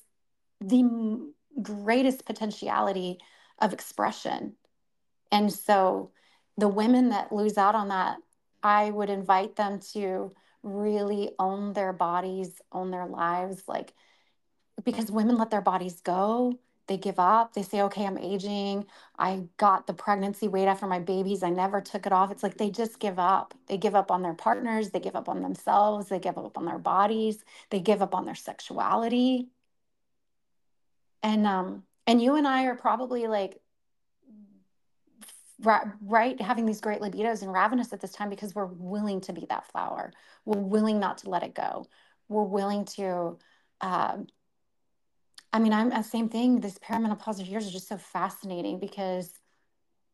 [0.61, 3.19] the greatest potentiality
[3.61, 4.55] of expression.
[5.31, 6.13] And so
[6.57, 8.19] the women that lose out on that,
[8.63, 13.93] I would invite them to really own their bodies, own their lives like
[14.85, 16.59] because women let their bodies go.
[16.89, 17.55] They give up.
[17.55, 18.87] They say, okay, I'm aging.
[19.19, 21.43] I got the pregnancy weight after my babies.
[21.43, 22.33] I never took it off.
[22.33, 23.55] It's like they just give up.
[23.69, 24.91] They give up on their partners.
[24.91, 26.09] They give up on themselves.
[26.09, 27.45] They give up on their bodies.
[27.71, 29.49] They give up on their sexuality.
[31.23, 33.61] And um, and you and I are probably like
[35.65, 39.47] right having these great libidos and ravenous at this time because we're willing to be
[39.49, 40.13] that flower.
[40.45, 41.87] We're willing not to let it go.
[42.29, 43.39] We're willing to
[43.81, 44.27] um,
[45.53, 46.61] I mean, I'm the uh, same thing.
[46.61, 49.33] This perimenopausal years are just so fascinating because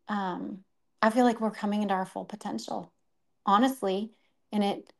[0.09, 0.65] um,
[1.01, 2.93] I feel like we're coming into our full potential,
[3.47, 4.13] honestly,
[4.53, 4.93] and it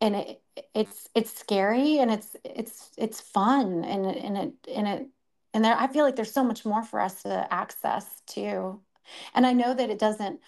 [0.00, 0.42] and it
[0.74, 5.06] it's it's scary and it's it's it's fun and and it and it
[5.52, 8.80] and there I feel like there's so much more for us to access too,
[9.34, 10.40] and I know that it doesn't.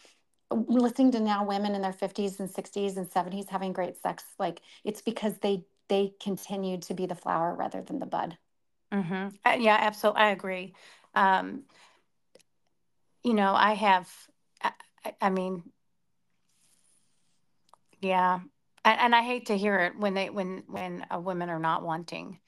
[0.52, 4.62] Listening to now women in their 50s and 60s and 70s having great sex, like
[4.84, 8.38] it's because they they continue to be the flower rather than the bud.
[8.96, 9.28] Mm-hmm.
[9.44, 10.22] Uh, yeah, absolutely.
[10.22, 10.74] I agree.
[11.14, 11.64] Um,
[13.22, 14.08] you know, I have,
[14.62, 14.72] I,
[15.20, 15.62] I- mean,
[18.00, 18.40] yeah,
[18.84, 22.38] and, and I hate to hear it when they, when, when women are not wanting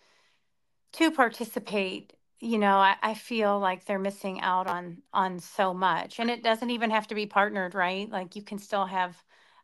[0.94, 2.12] to participate.
[2.40, 6.20] You know, I, I feel like they're missing out on, on so much.
[6.20, 8.09] And it doesn't even have to be partnered, right?
[8.11, 9.16] Like you can still have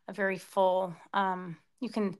[0.07, 2.17] a very full, um, you can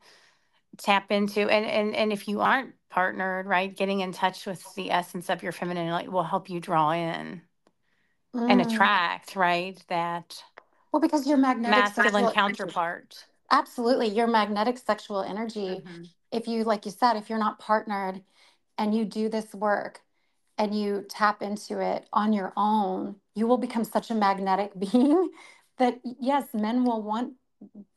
[0.77, 4.91] tap into and and and if you aren't partnered right getting in touch with the
[4.91, 7.41] essence of your feminine light will help you draw in
[8.47, 8.61] and Mm.
[8.61, 10.43] attract right that
[10.91, 16.85] Well, because your magnetic masculine counterpart absolutely your magnetic sexual energy, hmm if you like
[16.85, 18.21] you said, if you're not partnered
[18.77, 20.01] and you do this work
[20.57, 25.29] and you tap into it on your own, you will become such a magnetic being
[25.77, 27.33] that yes, men will want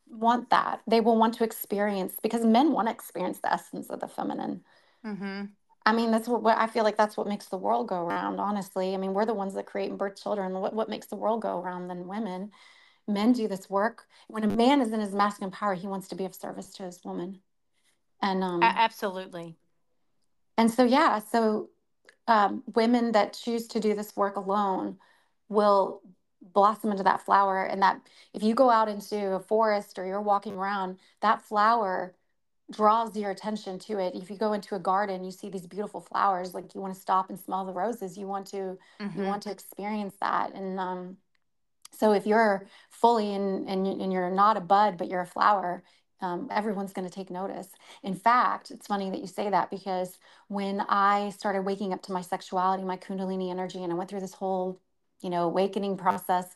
[0.09, 0.81] want that.
[0.87, 4.63] They will want to experience because men want to experience the essence of the feminine.
[5.03, 5.45] hmm
[5.85, 8.39] I mean, that's what, what I feel like that's what makes the world go around,
[8.39, 8.93] honestly.
[8.93, 10.53] I mean, we're the ones that create and birth children.
[10.53, 12.51] What what makes the world go around than women?
[13.07, 14.07] Men do this work.
[14.27, 16.83] When a man is in his masculine power, he wants to be of service to
[16.83, 17.39] his woman.
[18.21, 19.57] And um absolutely
[20.57, 21.69] and so yeah, so
[22.27, 24.97] um, women that choose to do this work alone
[25.49, 26.01] will
[26.41, 28.01] blossom into that flower and that
[28.33, 32.15] if you go out into a forest or you're walking around that flower
[32.71, 34.13] draws your attention to it.
[34.15, 36.99] If you go into a garden you see these beautiful flowers like you want to
[36.99, 38.77] stop and smell the roses you want to you
[39.11, 41.17] hmm want to experience that and um
[41.91, 45.83] so if you're fully in and, and you're not a bud but you're a flower
[46.21, 47.69] um, everyone's going to take notice.
[48.03, 50.17] In fact it's funny that you say that because
[50.47, 54.19] when i started waking up to my sexuality my kundalini energy and i went through
[54.19, 54.81] this whole
[55.21, 56.55] you know awakening process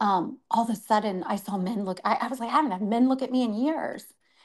[0.00, 2.72] um, all of a sudden i saw men look I, I was like i haven't
[2.72, 4.04] had men look at me in years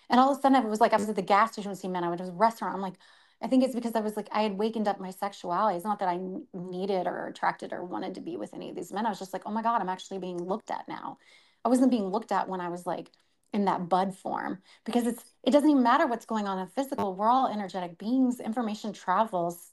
[0.10, 1.80] and all of a sudden it was like i was at the gas station with
[1.80, 2.96] see men i went to a restaurant i'm like
[3.42, 5.76] I think it's because I was like, I had wakened up my sexuality.
[5.76, 6.20] It's not that I
[6.54, 9.06] needed or attracted or wanted to be with any of these men.
[9.06, 11.18] I was just like, oh my God, I'm actually being looked at now.
[11.64, 13.12] I wasn't being looked at when I was like
[13.54, 17.16] in that bud form because it's it doesn't even matter what's going on in physical.
[17.16, 18.40] We're all energetic beings.
[18.40, 19.72] Information travels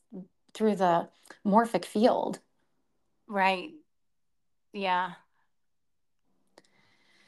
[0.53, 1.09] through the
[1.47, 2.40] morphic field.
[3.28, 3.70] right
[4.75, 5.12] yeah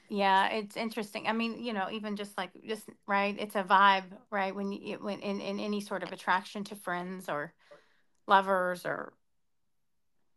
[0.09, 1.27] Yeah, it's interesting.
[1.27, 4.55] I mean, you know, even just like just right, it's a vibe, right?
[4.55, 7.53] When you when in, in any sort of attraction to friends or
[8.29, 9.13] lovers or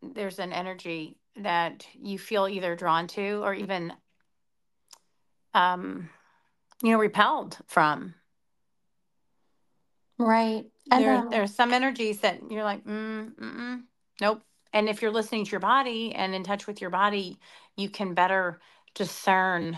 [0.01, 3.93] there's an energy that you feel either drawn to or even
[5.53, 6.09] um
[6.83, 8.13] you know repelled from
[10.17, 13.81] right and there there's some energies that you're like mm, mm
[14.21, 14.43] nope
[14.73, 17.37] and if you're listening to your body and in touch with your body
[17.75, 18.59] you can better
[18.95, 19.77] discern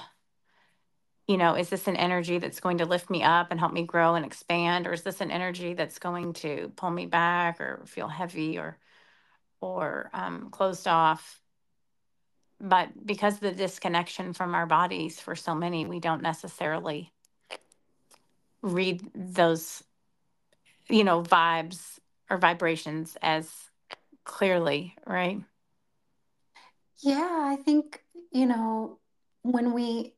[1.28, 3.84] you know is this an energy that's going to lift me up and help me
[3.84, 4.86] grow and expand?
[4.86, 8.78] Or is this an energy that's going to pull me back or feel heavy or
[9.62, 11.40] or um, closed off?
[12.60, 17.12] But because the disconnection from our bodies for so many we don't necessarily
[18.62, 19.84] read those
[20.90, 21.98] you know vibes
[22.30, 23.71] or vibrations as
[24.24, 25.40] clearly right
[27.00, 29.00] yeah i think you know
[29.44, 30.14] when we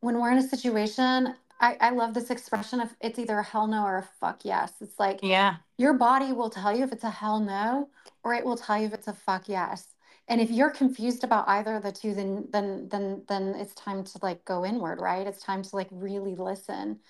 [0.00, 3.66] when we're in a situation I, I love this expression of it's either a hell
[3.66, 4.72] no or a fuck yes.
[4.80, 7.88] It's like yeah, your body will tell you if it's a hell no
[8.22, 9.94] or it will tell you if it's a fuck yes.
[10.26, 14.04] And if you're confused about either of the two, then then then then it's time
[14.04, 15.26] to like go inward, right?
[15.26, 17.00] It's time to like really listen.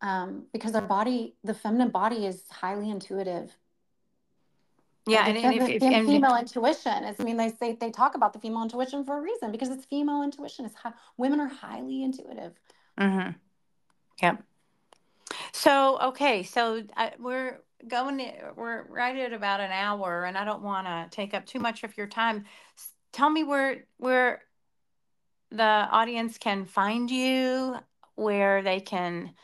[0.00, 3.56] Um, because our body, the feminine body is highly intuitive.
[5.08, 7.16] Yeah, and, and, if, if, and female intuition is.
[7.18, 9.84] I mean, they say they talk about the female intuition for a reason because it's
[9.84, 10.64] female intuition.
[10.64, 12.52] It's high, women are highly intuitive.
[12.98, 13.30] Mm-hmm.
[14.22, 14.42] Yep.
[15.52, 18.20] So okay, so uh, we're going.
[18.56, 21.84] We're right at about an hour, and I don't want to take up too much
[21.84, 22.44] of your time.
[23.12, 24.42] Tell me where where
[25.50, 27.76] the audience can find you,
[28.16, 29.34] where they can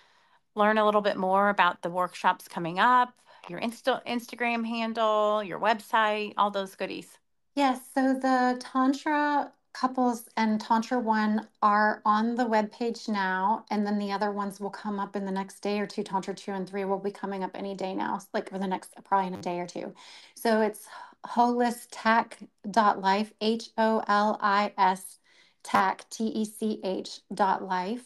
[0.54, 3.14] learn a little bit more about the workshops coming up,
[3.48, 7.18] your Insta Instagram handle, your website, all those goodies.
[7.54, 7.80] Yes.
[7.94, 13.98] So the Tantra couples and Tantra One are on the web page now, and then
[13.98, 16.04] the other ones will come up in the next day or two.
[16.04, 18.94] Tantra Two and Three will be coming up any day now, like for the next
[19.04, 19.94] probably in a day or two.
[20.36, 20.86] So it's
[21.26, 25.18] holistech.life, H O L I S
[25.64, 28.04] tech, T E C H dot life.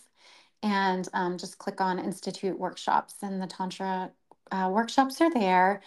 [0.62, 4.10] And um, just click on Institute workshops, and the Tantra
[4.50, 5.82] uh, workshops are there.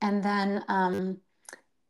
[0.00, 1.18] And then um,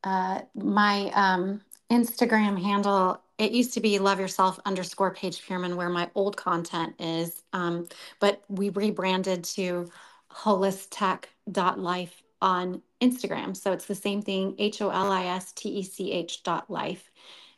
[0.04, 1.60] uh, my um,
[1.90, 6.94] Instagram handle it used to be love yourself underscore Paige Pearman where my old content
[7.00, 7.42] is.
[7.52, 7.88] Um,
[8.20, 9.90] but we rebranded to
[10.30, 13.56] holistech.life on Instagram.
[13.56, 16.70] So it's the same thing, H O L I S T E C H dot
[16.70, 17.10] life.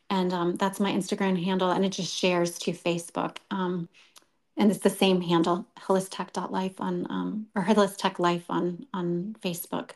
[0.09, 3.37] And um, that's my Instagram handle, and it just shares to Facebook.
[3.49, 3.89] Um,
[4.57, 9.91] and it's the same handle, holistech.life on, um, or holistech life on, on Facebook.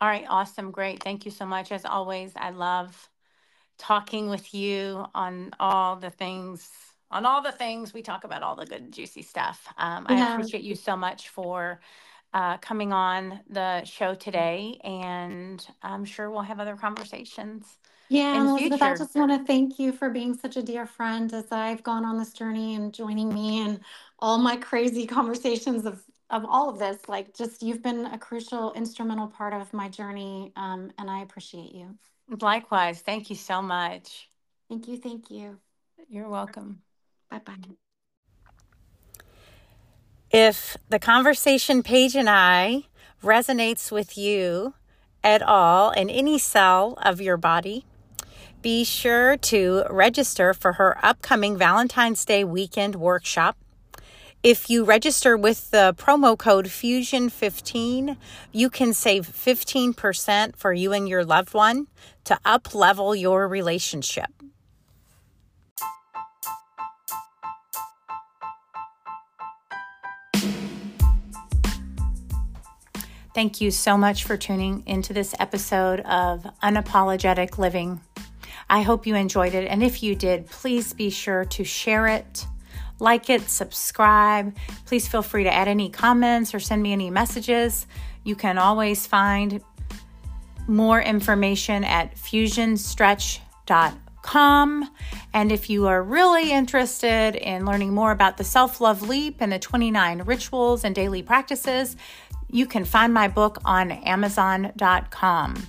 [0.00, 1.02] All right, awesome, great.
[1.02, 1.72] Thank you so much.
[1.72, 3.08] As always, I love
[3.78, 6.68] talking with you on all the things
[7.10, 10.62] on all the things we talk about all the good juicy stuff um, i appreciate
[10.62, 11.80] you so much for
[12.34, 17.77] uh, coming on the show today and i'm sure we'll have other conversations
[18.08, 21.50] yeah elizabeth i just want to thank you for being such a dear friend as
[21.52, 23.80] i've gone on this journey and joining me and
[24.18, 28.72] all my crazy conversations of of all of this like just you've been a crucial
[28.74, 31.96] instrumental part of my journey um, and i appreciate you
[32.28, 33.00] Likewise.
[33.00, 34.28] Thank you so much.
[34.68, 34.98] Thank you.
[34.98, 35.58] Thank you.
[36.08, 36.82] You're welcome.
[37.30, 37.54] Bye bye.
[40.30, 42.84] If the conversation Paige and I
[43.22, 44.74] resonates with you
[45.24, 47.86] at all in any cell of your body,
[48.62, 53.56] be sure to register for her upcoming Valentine's Day weekend workshop
[54.42, 58.16] if you register with the promo code Fusion15,
[58.52, 61.88] you can save 15% for you and your loved one
[62.24, 64.30] to up level your relationship.
[73.34, 78.00] Thank you so much for tuning into this episode of Unapologetic Living.
[78.70, 82.46] I hope you enjoyed it, and if you did, please be sure to share it
[83.00, 84.56] like it, subscribe.
[84.86, 87.86] Please feel free to add any comments or send me any messages.
[88.24, 89.62] You can always find
[90.66, 94.90] more information at fusionstretch.com.
[95.32, 99.52] And if you are really interested in learning more about the self love leap and
[99.52, 101.96] the 29 rituals and daily practices,
[102.50, 105.68] you can find my book on amazon.com.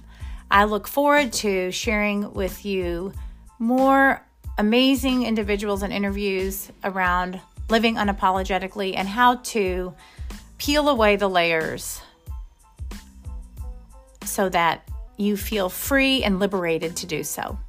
[0.52, 3.14] I look forward to sharing with you
[3.60, 4.26] more
[4.58, 7.40] amazing individuals and interviews around
[7.70, 9.94] living unapologetically and how to
[10.58, 12.02] peel away the layers
[14.24, 14.88] so that
[15.18, 17.60] you feel free and liberated to do so.